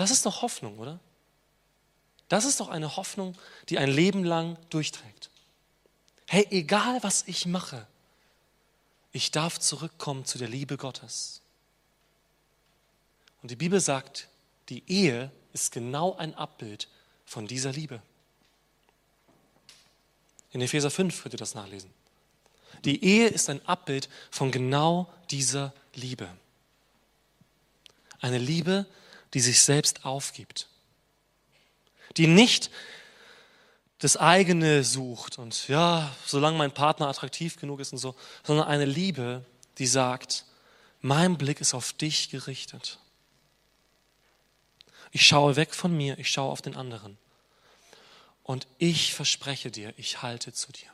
Das 0.00 0.10
ist 0.10 0.24
doch 0.24 0.40
Hoffnung, 0.40 0.78
oder? 0.78 0.98
Das 2.30 2.46
ist 2.46 2.58
doch 2.58 2.70
eine 2.70 2.96
Hoffnung, 2.96 3.36
die 3.68 3.76
ein 3.76 3.90
Leben 3.90 4.24
lang 4.24 4.56
durchträgt. 4.70 5.28
Hey, 6.26 6.46
egal 6.50 7.02
was 7.02 7.24
ich 7.26 7.44
mache, 7.44 7.86
ich 9.12 9.30
darf 9.30 9.60
zurückkommen 9.60 10.24
zu 10.24 10.38
der 10.38 10.48
Liebe 10.48 10.78
Gottes. 10.78 11.42
Und 13.42 13.50
die 13.50 13.56
Bibel 13.56 13.78
sagt, 13.78 14.28
die 14.70 14.82
Ehe 14.86 15.30
ist 15.52 15.70
genau 15.70 16.16
ein 16.16 16.34
Abbild 16.34 16.88
von 17.26 17.46
dieser 17.46 17.72
Liebe. 17.72 18.00
In 20.52 20.62
Epheser 20.62 20.90
5 20.90 21.22
könnt 21.22 21.34
ihr 21.34 21.38
das 21.38 21.54
nachlesen. 21.54 21.92
Die 22.86 23.04
Ehe 23.04 23.28
ist 23.28 23.50
ein 23.50 23.60
Abbild 23.66 24.08
von 24.30 24.50
genau 24.50 25.12
dieser 25.30 25.74
Liebe. 25.92 26.26
Eine 28.22 28.38
Liebe, 28.38 28.86
die 29.34 29.40
sich 29.40 29.62
selbst 29.62 30.04
aufgibt. 30.04 30.68
Die 32.16 32.26
nicht 32.26 32.70
das 33.98 34.16
eigene 34.16 34.82
sucht 34.82 35.38
und 35.38 35.68
ja, 35.68 36.14
solange 36.24 36.56
mein 36.56 36.72
Partner 36.72 37.08
attraktiv 37.08 37.56
genug 37.56 37.80
ist 37.80 37.92
und 37.92 37.98
so, 37.98 38.16
sondern 38.42 38.66
eine 38.66 38.86
Liebe, 38.86 39.44
die 39.78 39.86
sagt, 39.86 40.46
mein 41.02 41.36
Blick 41.36 41.60
ist 41.60 41.74
auf 41.74 41.92
dich 41.92 42.30
gerichtet. 42.30 42.98
Ich 45.12 45.26
schaue 45.26 45.56
weg 45.56 45.74
von 45.74 45.94
mir, 45.94 46.18
ich 46.18 46.30
schaue 46.30 46.50
auf 46.50 46.62
den 46.62 46.76
anderen. 46.76 47.18
Und 48.42 48.66
ich 48.78 49.14
verspreche 49.14 49.70
dir, 49.70 49.92
ich 49.96 50.22
halte 50.22 50.52
zu 50.52 50.72
dir. 50.72 50.88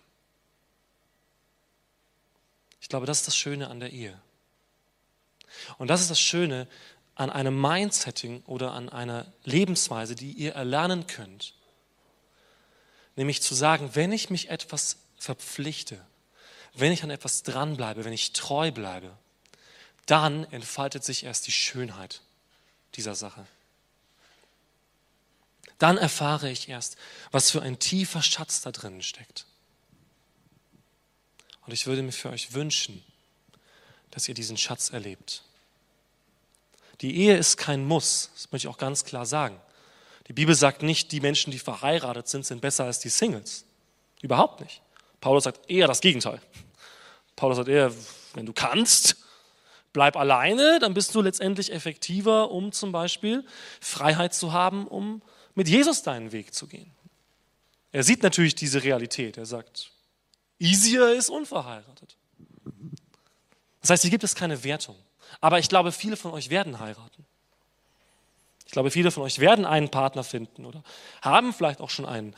Ich 2.80 2.88
glaube, 2.88 3.06
das 3.06 3.20
ist 3.20 3.28
das 3.28 3.36
Schöne 3.36 3.68
an 3.68 3.80
der 3.80 3.92
Ehe. 3.92 4.20
Und 5.78 5.88
das 5.88 6.00
ist 6.00 6.10
das 6.10 6.20
Schöne 6.20 6.68
an 7.16 7.30
einem 7.30 7.60
Mindsetting 7.60 8.42
oder 8.46 8.72
an 8.72 8.88
einer 8.88 9.26
Lebensweise, 9.44 10.14
die 10.14 10.30
ihr 10.32 10.54
erlernen 10.54 11.08
könnt. 11.08 11.54
Nämlich 13.16 13.42
zu 13.42 13.54
sagen, 13.54 13.90
wenn 13.94 14.12
ich 14.12 14.30
mich 14.30 14.50
etwas 14.50 14.98
verpflichte, 15.18 16.00
wenn 16.74 16.92
ich 16.92 17.02
an 17.02 17.10
etwas 17.10 17.42
dranbleibe, 17.42 18.04
wenn 18.04 18.12
ich 18.12 18.32
treu 18.32 18.70
bleibe, 18.70 19.10
dann 20.04 20.44
entfaltet 20.52 21.02
sich 21.02 21.24
erst 21.24 21.48
die 21.48 21.52
Schönheit 21.52 22.20
dieser 22.94 23.14
Sache 23.14 23.46
dann 25.78 25.98
erfahre 25.98 26.50
ich 26.50 26.68
erst, 26.68 26.96
was 27.30 27.50
für 27.50 27.62
ein 27.62 27.78
tiefer 27.78 28.22
Schatz 28.22 28.60
da 28.62 28.72
drin 28.72 29.02
steckt. 29.02 29.46
Und 31.66 31.72
ich 31.72 31.86
würde 31.86 32.02
mir 32.02 32.12
für 32.12 32.30
euch 32.30 32.52
wünschen, 32.54 33.04
dass 34.10 34.28
ihr 34.28 34.34
diesen 34.34 34.56
Schatz 34.56 34.90
erlebt. 34.90 35.42
Die 37.00 37.16
Ehe 37.16 37.36
ist 37.36 37.56
kein 37.56 37.84
Muss, 37.84 38.30
das 38.34 38.50
möchte 38.52 38.68
ich 38.68 38.74
auch 38.74 38.78
ganz 38.78 39.04
klar 39.04 39.26
sagen. 39.26 39.60
Die 40.28 40.32
Bibel 40.32 40.54
sagt 40.54 40.82
nicht, 40.82 41.12
die 41.12 41.20
Menschen, 41.20 41.50
die 41.50 41.58
verheiratet 41.58 42.28
sind, 42.28 42.44
sind 42.44 42.60
besser 42.60 42.84
als 42.84 42.98
die 42.98 43.10
Singles. 43.10 43.64
Überhaupt 44.22 44.60
nicht. 44.60 44.82
Paulus 45.20 45.44
sagt 45.44 45.70
eher 45.70 45.86
das 45.86 46.00
Gegenteil. 46.00 46.40
Paulus 47.36 47.58
sagt 47.58 47.68
eher, 47.68 47.92
wenn 48.34 48.46
du 48.46 48.52
kannst, 48.52 49.16
bleib 49.92 50.16
alleine, 50.16 50.78
dann 50.80 50.94
bist 50.94 51.14
du 51.14 51.20
letztendlich 51.20 51.72
effektiver, 51.72 52.50
um 52.50 52.72
zum 52.72 52.92
Beispiel 52.92 53.44
Freiheit 53.80 54.34
zu 54.34 54.52
haben, 54.52 54.86
um 54.88 55.22
mit 55.54 55.68
Jesus 55.68 56.02
deinen 56.02 56.32
Weg 56.32 56.54
zu 56.54 56.66
gehen. 56.66 56.92
Er 57.92 58.02
sieht 58.02 58.22
natürlich 58.22 58.54
diese 58.54 58.82
Realität. 58.82 59.38
Er 59.38 59.46
sagt, 59.46 59.90
easier 60.58 61.14
ist 61.14 61.30
unverheiratet. 61.30 62.16
Das 63.80 63.90
heißt, 63.90 64.02
hier 64.02 64.10
gibt 64.10 64.24
es 64.24 64.34
keine 64.34 64.64
Wertung. 64.64 64.96
Aber 65.40 65.58
ich 65.58 65.68
glaube, 65.68 65.92
viele 65.92 66.16
von 66.16 66.32
euch 66.32 66.50
werden 66.50 66.78
heiraten. 66.78 67.24
Ich 68.66 68.72
glaube, 68.72 68.90
viele 68.90 69.10
von 69.10 69.22
euch 69.22 69.38
werden 69.38 69.64
einen 69.64 69.90
Partner 69.90 70.24
finden 70.24 70.64
oder 70.66 70.82
haben 71.22 71.52
vielleicht 71.52 71.80
auch 71.80 71.90
schon 71.90 72.04
einen, 72.04 72.34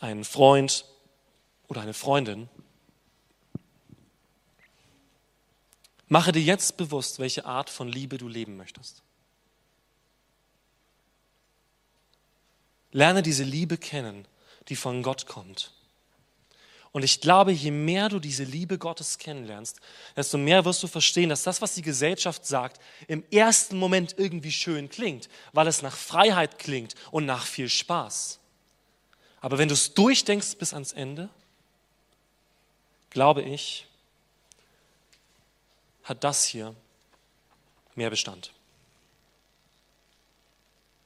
einen 0.00 0.24
Freund 0.24 0.84
oder 1.68 1.80
eine 1.80 1.94
Freundin. 1.94 2.48
Mache 6.08 6.32
dir 6.32 6.42
jetzt 6.42 6.76
bewusst, 6.76 7.20
welche 7.20 7.46
Art 7.46 7.70
von 7.70 7.88
Liebe 7.88 8.18
du 8.18 8.28
leben 8.28 8.56
möchtest. 8.56 9.02
Lerne 12.92 13.22
diese 13.22 13.44
Liebe 13.44 13.78
kennen, 13.78 14.26
die 14.68 14.76
von 14.76 15.02
Gott 15.02 15.26
kommt. 15.26 15.72
Und 16.92 17.04
ich 17.04 17.20
glaube, 17.20 17.52
je 17.52 17.70
mehr 17.70 18.08
du 18.08 18.18
diese 18.18 18.42
Liebe 18.42 18.76
Gottes 18.76 19.18
kennenlernst, 19.18 19.80
desto 20.16 20.38
mehr 20.38 20.64
wirst 20.64 20.82
du 20.82 20.88
verstehen, 20.88 21.28
dass 21.28 21.44
das, 21.44 21.62
was 21.62 21.74
die 21.74 21.82
Gesellschaft 21.82 22.44
sagt, 22.44 22.80
im 23.06 23.24
ersten 23.30 23.78
Moment 23.78 24.16
irgendwie 24.18 24.50
schön 24.50 24.88
klingt, 24.88 25.28
weil 25.52 25.68
es 25.68 25.82
nach 25.82 25.96
Freiheit 25.96 26.58
klingt 26.58 26.96
und 27.12 27.26
nach 27.26 27.46
viel 27.46 27.68
Spaß. 27.68 28.40
Aber 29.40 29.58
wenn 29.58 29.68
du 29.68 29.74
es 29.74 29.94
durchdenkst 29.94 30.56
bis 30.58 30.74
ans 30.74 30.92
Ende, 30.92 31.28
glaube 33.10 33.42
ich, 33.42 33.86
hat 36.02 36.24
das 36.24 36.44
hier 36.44 36.74
mehr 37.94 38.10
Bestand. 38.10 38.52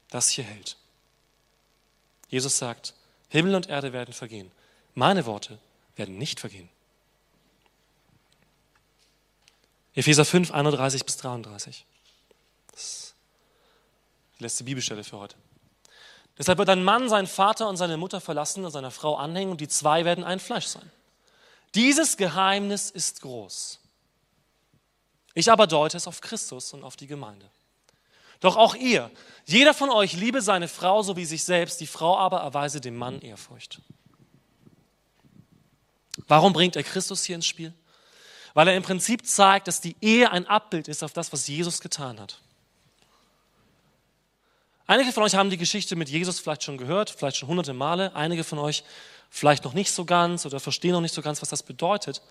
Das 0.08 0.30
hier 0.30 0.44
hält. 0.44 0.76
Jesus 2.28 2.56
sagt, 2.56 2.94
Himmel 3.28 3.54
und 3.54 3.68
Erde 3.68 3.92
werden 3.92 4.14
vergehen. 4.14 4.50
Meine 4.94 5.26
Worte 5.26 5.58
werden 5.96 6.18
nicht 6.18 6.40
vergehen. 6.40 6.68
Epheser 9.94 10.24
5, 10.24 10.50
31 10.50 11.04
bis 11.04 11.16
33. 11.18 11.86
Das 12.72 12.80
ist 12.80 13.14
die 14.38 14.42
letzte 14.42 14.64
Bibelstelle 14.64 15.04
für 15.04 15.18
heute. 15.18 15.36
Deshalb 16.36 16.58
wird 16.58 16.68
ein 16.68 16.82
Mann 16.82 17.08
seinen 17.08 17.28
Vater 17.28 17.68
und 17.68 17.76
seine 17.76 17.96
Mutter 17.96 18.20
verlassen 18.20 18.64
und 18.64 18.72
seiner 18.72 18.90
Frau 18.90 19.16
anhängen 19.16 19.52
und 19.52 19.60
die 19.60 19.68
zwei 19.68 20.04
werden 20.04 20.24
ein 20.24 20.40
Fleisch 20.40 20.66
sein. 20.66 20.90
Dieses 21.74 22.16
Geheimnis 22.16 22.90
ist 22.90 23.20
groß. 23.20 23.78
Ich 25.34 25.50
aber 25.50 25.66
deute 25.66 25.96
es 25.96 26.06
auf 26.06 26.20
Christus 26.20 26.72
und 26.72 26.82
auf 26.82 26.96
die 26.96 27.06
Gemeinde. 27.06 27.48
Doch 28.40 28.56
auch 28.56 28.74
ihr, 28.74 29.10
jeder 29.46 29.74
von 29.74 29.90
euch 29.90 30.14
liebe 30.14 30.42
seine 30.42 30.68
Frau 30.68 31.02
so 31.02 31.16
wie 31.16 31.24
sich 31.24 31.44
selbst, 31.44 31.80
die 31.80 31.86
Frau 31.86 32.18
aber 32.18 32.40
erweise 32.40 32.80
dem 32.80 32.96
Mann 32.96 33.20
Ehrfurcht. 33.20 33.80
Warum 36.28 36.52
bringt 36.52 36.76
er 36.76 36.82
Christus 36.82 37.24
hier 37.24 37.36
ins 37.36 37.46
Spiel? 37.46 37.72
Weil 38.54 38.68
er 38.68 38.76
im 38.76 38.82
Prinzip 38.82 39.26
zeigt, 39.26 39.68
dass 39.68 39.80
die 39.80 39.96
Ehe 40.00 40.30
ein 40.30 40.46
Abbild 40.46 40.88
ist 40.88 41.02
auf 41.02 41.12
das, 41.12 41.32
was 41.32 41.46
Jesus 41.48 41.80
getan 41.80 42.20
hat. 42.20 42.40
Einige 44.86 45.12
von 45.12 45.22
euch 45.22 45.34
haben 45.34 45.50
die 45.50 45.56
Geschichte 45.56 45.96
mit 45.96 46.08
Jesus 46.08 46.40
vielleicht 46.40 46.62
schon 46.62 46.76
gehört, 46.76 47.10
vielleicht 47.10 47.38
schon 47.38 47.48
hunderte 47.48 47.72
Male. 47.72 48.14
Einige 48.14 48.44
von 48.44 48.58
euch 48.58 48.84
vielleicht 49.30 49.64
noch 49.64 49.72
nicht 49.72 49.90
so 49.90 50.04
ganz 50.04 50.44
oder 50.44 50.60
verstehen 50.60 50.92
noch 50.92 51.00
nicht 51.00 51.14
so 51.14 51.22
ganz, 51.22 51.40
was 51.42 51.48
das 51.48 51.62
bedeutet. 51.62 52.22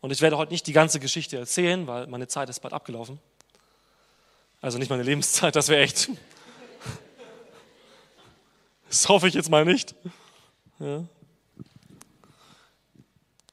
Und 0.00 0.10
ich 0.10 0.22
werde 0.22 0.38
heute 0.38 0.52
nicht 0.52 0.66
die 0.66 0.72
ganze 0.72 0.98
Geschichte 0.98 1.36
erzählen, 1.36 1.86
weil 1.86 2.06
meine 2.06 2.26
Zeit 2.28 2.48
ist 2.48 2.60
bald 2.60 2.72
abgelaufen. 2.72 3.20
Also 4.62 4.78
nicht 4.78 4.88
meine 4.90 5.02
Lebenszeit, 5.02 5.54
das 5.56 5.68
wäre 5.68 5.82
echt. 5.82 6.10
Das 8.88 9.08
hoffe 9.08 9.28
ich 9.28 9.34
jetzt 9.34 9.48
mal 9.48 9.64
nicht. 9.64 9.94
Ja. 10.80 11.04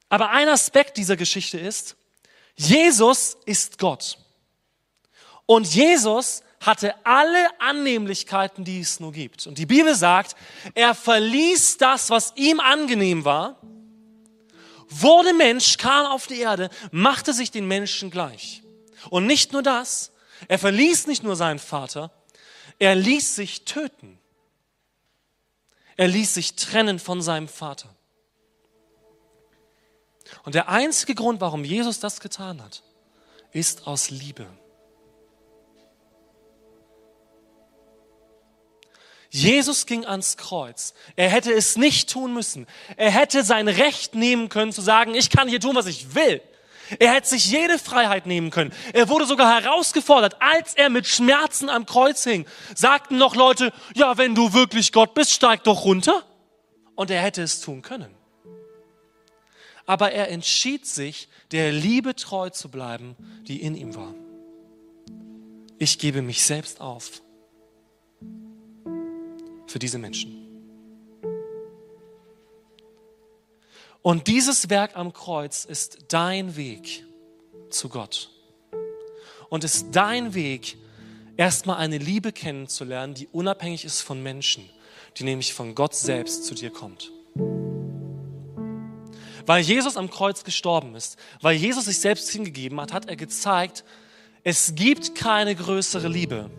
Aber 0.10 0.30
ein 0.30 0.48
Aspekt 0.48 0.98
dieser 0.98 1.18
Geschichte 1.18 1.60
ist, 1.60 1.96
Jesus 2.56 3.38
ist 3.46 3.78
Gott. 3.78 4.18
Und 5.46 5.68
Jesus 5.74 6.44
hatte 6.60 6.94
alle 7.06 7.48
Annehmlichkeiten, 7.60 8.64
die 8.64 8.82
es 8.82 9.00
nur 9.00 9.12
gibt. 9.12 9.48
Und 9.48 9.58
die 9.58 9.66
Bibel 9.66 9.96
sagt, 9.96 10.36
er 10.74 10.96
verließ 10.96 11.78
das, 11.78 12.10
was 12.10 12.34
ihm 12.36 12.60
angenehm 12.60 13.26
war, 13.26 13.60
wurde 14.90 15.34
Mensch, 15.34 15.78
kam 15.78 16.06
auf 16.08 16.28
die 16.28 16.40
Erde, 16.40 16.70
machte 16.92 17.34
sich 17.34 17.52
den 17.52 17.68
Menschen 17.68 18.10
gleich. 18.10 18.64
Und 19.10 19.26
nicht 19.26 19.54
nur 19.54 19.62
das, 19.62 20.12
er 20.48 20.60
verließ 20.60 21.08
nicht 21.08 21.24
nur 21.24 21.36
seinen 21.36 21.60
Vater, 21.60 22.12
er 22.80 22.96
ließ 22.96 23.36
sich 23.36 23.66
töten. 23.66 24.20
Er 25.96 26.08
ließ 26.08 26.36
sich 26.36 26.56
trennen 26.56 27.00
von 27.00 27.22
seinem 27.22 27.48
Vater. 27.48 27.97
Und 30.44 30.56
der 30.56 30.70
einzige 30.70 31.16
Grund, 31.16 31.42
warum 31.42 31.64
Jesus 31.64 32.00
das 32.00 32.20
getan 32.20 32.64
hat, 32.64 32.84
ist 33.52 33.88
aus 33.88 34.10
Liebe. 34.10 34.48
Jesus 39.30 39.86
ging 39.86 40.06
ans 40.06 40.38
Kreuz. 40.38 40.94
Er 41.16 41.30
hätte 41.30 41.52
es 41.52 41.76
nicht 41.76 42.10
tun 42.10 42.34
müssen. 42.34 42.66
Er 42.96 43.12
hätte 43.12 43.44
sein 43.44 43.68
Recht 43.68 44.16
nehmen 44.16 44.50
können 44.50 44.72
zu 44.72 44.82
sagen, 44.82 45.16
ich 45.16 45.30
kann 45.30 45.48
hier 45.48 45.60
tun, 45.60 45.76
was 45.76 45.86
ich 45.86 46.16
will. 46.16 46.42
Er 47.00 47.14
hätte 47.14 47.28
sich 47.28 47.52
jede 47.52 47.78
Freiheit 47.80 48.26
nehmen 48.26 48.50
können. 48.50 48.74
Er 48.94 49.10
wurde 49.10 49.26
sogar 49.26 49.62
herausgefordert, 49.62 50.42
als 50.42 50.74
er 50.74 50.90
mit 50.90 51.06
Schmerzen 51.06 51.70
am 51.70 51.86
Kreuz 51.86 52.24
hing. 52.24 52.46
Sagten 52.76 53.18
noch 53.18 53.36
Leute, 53.36 53.74
ja, 53.94 54.18
wenn 54.18 54.36
du 54.36 54.54
wirklich 54.54 54.94
Gott 54.94 55.14
bist, 55.14 55.32
steig 55.32 55.64
doch 55.66 55.84
runter. 55.84 56.24
Und 56.96 57.12
er 57.12 57.22
hätte 57.22 57.44
es 57.44 57.60
tun 57.60 57.82
können. 57.82 58.17
Aber 59.88 60.12
er 60.12 60.30
entschied 60.30 60.86
sich, 60.86 61.30
der 61.52 61.72
Liebe 61.72 62.16
treu 62.16 62.52
zu 62.52 62.70
bleiben, 62.70 63.16
die 63.48 63.62
in 63.62 63.74
ihm 63.74 63.96
war. 63.96 64.14
Ich 65.80 65.98
gebe 65.98 66.22
mich 66.22 66.44
selbst 66.44 66.82
auf 66.82 67.22
für 69.66 69.80
diese 69.80 69.98
Menschen. 69.98 70.44
Und 74.02 74.28
dieses 74.28 74.70
Werk 74.70 74.96
am 74.96 75.14
Kreuz 75.14 75.66
ist 75.66 76.00
dein 76.10 76.56
Weg 76.56 77.06
zu 77.70 77.90
Gott. 77.90 78.30
Und 79.50 79.64
ist 79.64 79.88
dein 79.92 80.34
Weg, 80.34 80.78
erstmal 81.38 81.78
eine 81.78 81.98
Liebe 81.98 82.34
kennenzulernen, 82.34 83.14
die 83.14 83.28
unabhängig 83.28 83.86
ist 83.86 84.02
von 84.02 84.22
Menschen, 84.22 84.70
die 85.18 85.24
nämlich 85.24 85.54
von 85.54 85.76
Gott 85.76 85.96
selbst 85.96 86.46
zu 86.46 86.56
dir 86.56 86.72
kommt. 86.72 87.12
Weil 89.48 89.64
Jesus 89.64 89.98
am 89.98 90.12
Kreuz 90.12 90.44
gestorben 90.44 90.94
ist, 90.94 91.18
weil 91.42 91.56
Jesus 91.56 91.86
sich 91.86 92.00
selbst 92.00 92.30
hingegeben 92.30 92.80
hat, 92.80 92.94
hat 92.94 93.08
er 93.08 93.16
gezeigt, 93.16 93.84
es 94.44 94.76
gibt 94.76 95.16
keine 95.16 95.56
größere 95.56 96.08
Liebe 96.08 96.52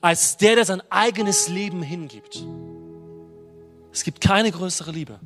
als 0.00 0.36
der, 0.38 0.56
der 0.56 0.64
sein 0.64 0.82
eigenes 0.90 1.48
Leben 1.48 1.82
hingibt. 1.82 2.42
Es 3.92 4.04
gibt 4.04 4.20
keine 4.20 4.50
größere 4.50 4.90
Liebe. 4.92 5.20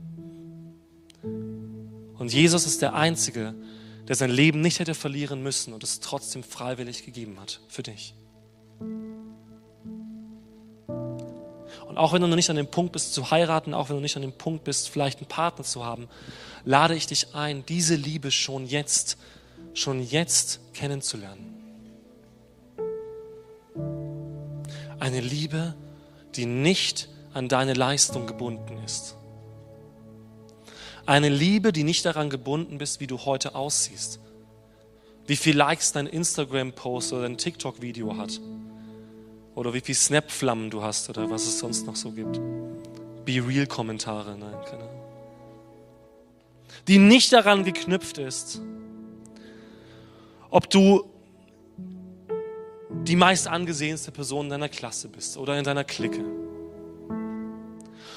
Und 1.22 2.32
Jesus 2.32 2.66
ist 2.66 2.82
der 2.82 2.94
Einzige, 2.94 3.54
der 4.08 4.16
sein 4.16 4.30
Leben 4.30 4.60
nicht 4.60 4.80
hätte 4.80 4.94
verlieren 4.94 5.42
müssen 5.42 5.72
und 5.72 5.82
es 5.84 6.00
trotzdem 6.00 6.42
freiwillig 6.42 7.04
gegeben 7.04 7.38
hat 7.40 7.60
für 7.68 7.82
dich. 7.82 8.14
Und 11.94 12.00
auch 12.00 12.12
wenn 12.12 12.20
du 12.20 12.26
noch 12.26 12.34
nicht 12.34 12.50
an 12.50 12.56
dem 12.56 12.66
Punkt 12.66 12.90
bist 12.90 13.14
zu 13.14 13.30
heiraten, 13.30 13.72
auch 13.72 13.88
wenn 13.88 13.94
du 13.94 14.02
nicht 14.02 14.16
an 14.16 14.22
dem 14.22 14.32
Punkt 14.32 14.64
bist, 14.64 14.88
vielleicht 14.88 15.20
einen 15.20 15.28
Partner 15.28 15.64
zu 15.64 15.84
haben, 15.84 16.08
lade 16.64 16.96
ich 16.96 17.06
dich 17.06 17.36
ein, 17.36 17.64
diese 17.66 17.94
Liebe 17.94 18.32
schon 18.32 18.66
jetzt, 18.66 19.16
schon 19.74 20.02
jetzt 20.02 20.58
kennenzulernen. 20.74 21.54
Eine 24.98 25.20
Liebe, 25.20 25.76
die 26.34 26.46
nicht 26.46 27.08
an 27.32 27.46
deine 27.48 27.74
Leistung 27.74 28.26
gebunden 28.26 28.76
ist. 28.84 29.14
Eine 31.06 31.28
Liebe, 31.28 31.72
die 31.72 31.84
nicht 31.84 32.04
daran 32.04 32.28
gebunden 32.28 32.78
bist, 32.78 32.98
wie 32.98 33.06
du 33.06 33.20
heute 33.20 33.54
aussiehst. 33.54 34.18
Wie 35.28 35.36
viel 35.36 35.56
Likes 35.56 35.92
dein 35.92 36.08
Instagram-Post 36.08 37.12
oder 37.12 37.22
dein 37.22 37.38
TikTok-Video 37.38 38.16
hat. 38.16 38.40
Oder 39.54 39.72
wie 39.72 39.80
viel 39.80 39.94
Snap-Flammen 39.94 40.70
du 40.70 40.82
hast 40.82 41.08
oder 41.10 41.30
was 41.30 41.42
es 41.46 41.58
sonst 41.58 41.86
noch 41.86 41.96
so 41.96 42.10
gibt. 42.10 42.40
Be 43.24 43.42
Real-Kommentare, 43.46 44.36
nein, 44.36 44.54
keine 44.68 44.82
Ahnung. 44.82 45.00
Die 46.88 46.98
nicht 46.98 47.32
daran 47.32 47.64
geknüpft 47.64 48.18
ist, 48.18 48.60
ob 50.50 50.68
du 50.70 51.04
die 53.04 53.16
meist 53.16 53.48
angesehenste 53.48 54.10
Person 54.12 54.46
in 54.46 54.50
deiner 54.50 54.68
Klasse 54.68 55.08
bist 55.08 55.36
oder 55.36 55.58
in 55.58 55.64
deiner 55.64 55.84
Clique, 55.84 56.24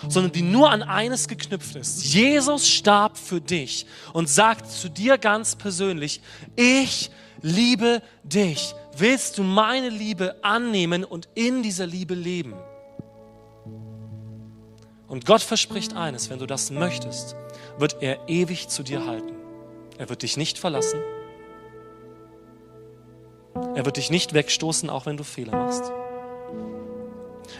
sondern 0.07 0.31
die 0.31 0.41
nur 0.41 0.69
an 0.69 0.83
eines 0.83 1.27
geknüpft 1.27 1.75
ist. 1.75 2.03
Jesus 2.03 2.67
starb 2.67 3.17
für 3.17 3.41
dich 3.41 3.85
und 4.13 4.29
sagt 4.29 4.69
zu 4.69 4.89
dir 4.89 5.17
ganz 5.17 5.55
persönlich, 5.55 6.21
ich 6.55 7.09
liebe 7.41 8.01
dich. 8.23 8.73
Willst 8.99 9.37
du 9.37 9.43
meine 9.43 9.89
Liebe 9.89 10.35
annehmen 10.41 11.03
und 11.03 11.29
in 11.35 11.61
dieser 11.61 11.85
Liebe 11.85 12.15
leben? 12.15 12.55
Und 15.07 15.25
Gott 15.25 15.41
verspricht 15.41 15.95
eines, 15.95 16.31
wenn 16.31 16.39
du 16.39 16.47
das 16.47 16.71
möchtest, 16.71 17.35
wird 17.77 17.97
er 18.01 18.27
ewig 18.27 18.69
zu 18.69 18.81
dir 18.81 19.05
halten. 19.05 19.33
Er 19.99 20.09
wird 20.09 20.23
dich 20.23 20.35
nicht 20.35 20.57
verlassen. 20.57 20.99
Er 23.75 23.85
wird 23.85 23.97
dich 23.97 24.09
nicht 24.09 24.33
wegstoßen, 24.33 24.89
auch 24.89 25.05
wenn 25.05 25.17
du 25.17 25.23
Fehler 25.23 25.55
machst. 25.55 25.91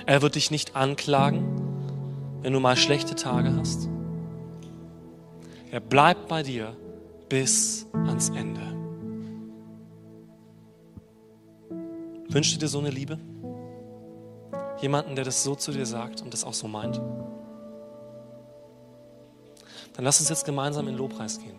Er 0.08 0.24
wird 0.24 0.36
dich 0.36 0.50
nicht 0.50 0.76
anklagen, 0.76 2.42
wenn 2.42 2.54
du 2.54 2.60
mal 2.60 2.76
schlechte 2.76 3.14
Tage 3.14 3.56
hast. 3.56 3.88
Er 5.70 5.82
bleibt 5.82 6.28
bei 6.28 6.42
dir 6.42 6.76
bis 7.30 7.86
ans 7.94 8.30
Ende. 8.30 8.77
Wünschst 12.30 12.56
du 12.56 12.60
dir 12.60 12.68
so 12.68 12.80
eine 12.80 12.90
Liebe? 12.90 13.18
Jemanden, 14.82 15.16
der 15.16 15.26
das 15.26 15.44
so 15.44 15.56
zu 15.56 15.72
dir 15.72 15.86
sagt 15.86 16.22
und 16.22 16.34
das 16.34 16.44
auch 16.44 16.54
so 16.54 16.68
meint? 16.68 16.98
Dann 19.94 20.06
lass 20.06 20.20
uns 20.20 20.30
jetzt 20.30 20.46
gemeinsam 20.46 20.88
in 20.88 20.96
Lobpreis 20.96 21.40
gehen. 21.40 21.56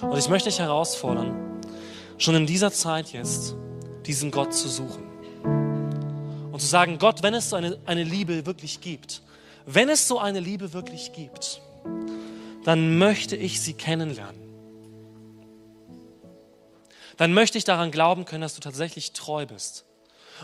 Und 0.00 0.18
ich 0.18 0.28
möchte 0.28 0.48
dich 0.48 0.60
herausfordern, 0.60 1.60
schon 2.18 2.34
in 2.34 2.46
dieser 2.46 2.70
Zeit 2.72 3.12
jetzt 3.12 3.56
diesen 4.06 4.30
Gott 4.30 4.52
zu 4.52 4.68
suchen. 4.68 5.02
Und 6.52 6.60
zu 6.60 6.66
sagen, 6.66 6.98
Gott, 6.98 7.22
wenn 7.22 7.34
es 7.34 7.50
so 7.50 7.56
eine, 7.56 7.78
eine 7.86 8.04
Liebe 8.04 8.46
wirklich 8.46 8.80
gibt, 8.80 9.22
wenn 9.66 9.88
es 9.88 10.06
so 10.06 10.18
eine 10.18 10.40
Liebe 10.40 10.72
wirklich 10.72 11.12
gibt, 11.12 11.60
dann 12.64 12.98
möchte 12.98 13.34
ich 13.36 13.60
sie 13.60 13.74
kennenlernen. 13.74 14.43
Dann 17.16 17.32
möchte 17.32 17.58
ich 17.58 17.64
daran 17.64 17.90
glauben 17.90 18.24
können, 18.24 18.42
dass 18.42 18.54
du 18.54 18.60
tatsächlich 18.60 19.12
treu 19.12 19.46
bist. 19.46 19.84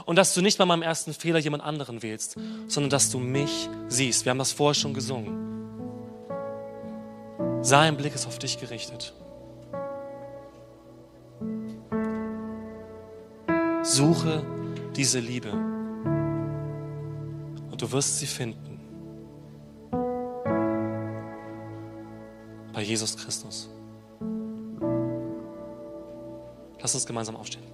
Und 0.07 0.17
dass 0.17 0.35
du 0.35 0.41
nicht 0.41 0.59
bei 0.59 0.65
meinem 0.65 0.83
ersten 0.83 1.13
Fehler 1.13 1.41
jemand 1.41 1.65
anderen 1.65 2.03
wählst, 2.03 2.37
sondern 2.69 2.91
dass 2.91 3.11
du 3.11 3.19
mich 3.19 3.69
siehst. 3.89 4.25
Wir 4.25 4.31
haben 4.31 4.39
das 4.39 4.53
vorher 4.53 4.75
schon 4.75 4.95
gesungen. 4.95 5.51
Sein 7.63 7.97
Blick 7.97 8.15
ist 8.15 8.27
auf 8.27 8.39
dich 8.39 8.59
gerichtet. 8.59 9.13
Suche 13.83 14.45
diese 14.95 15.19
Liebe 15.19 15.51
und 17.71 17.77
du 17.79 17.91
wirst 17.91 18.19
sie 18.19 18.27
finden. 18.27 18.79
Bei 22.73 22.83
Jesus 22.83 23.17
Christus. 23.17 23.69
Lass 26.81 26.95
uns 26.95 27.07
gemeinsam 27.07 27.37
aufstehen. 27.37 27.65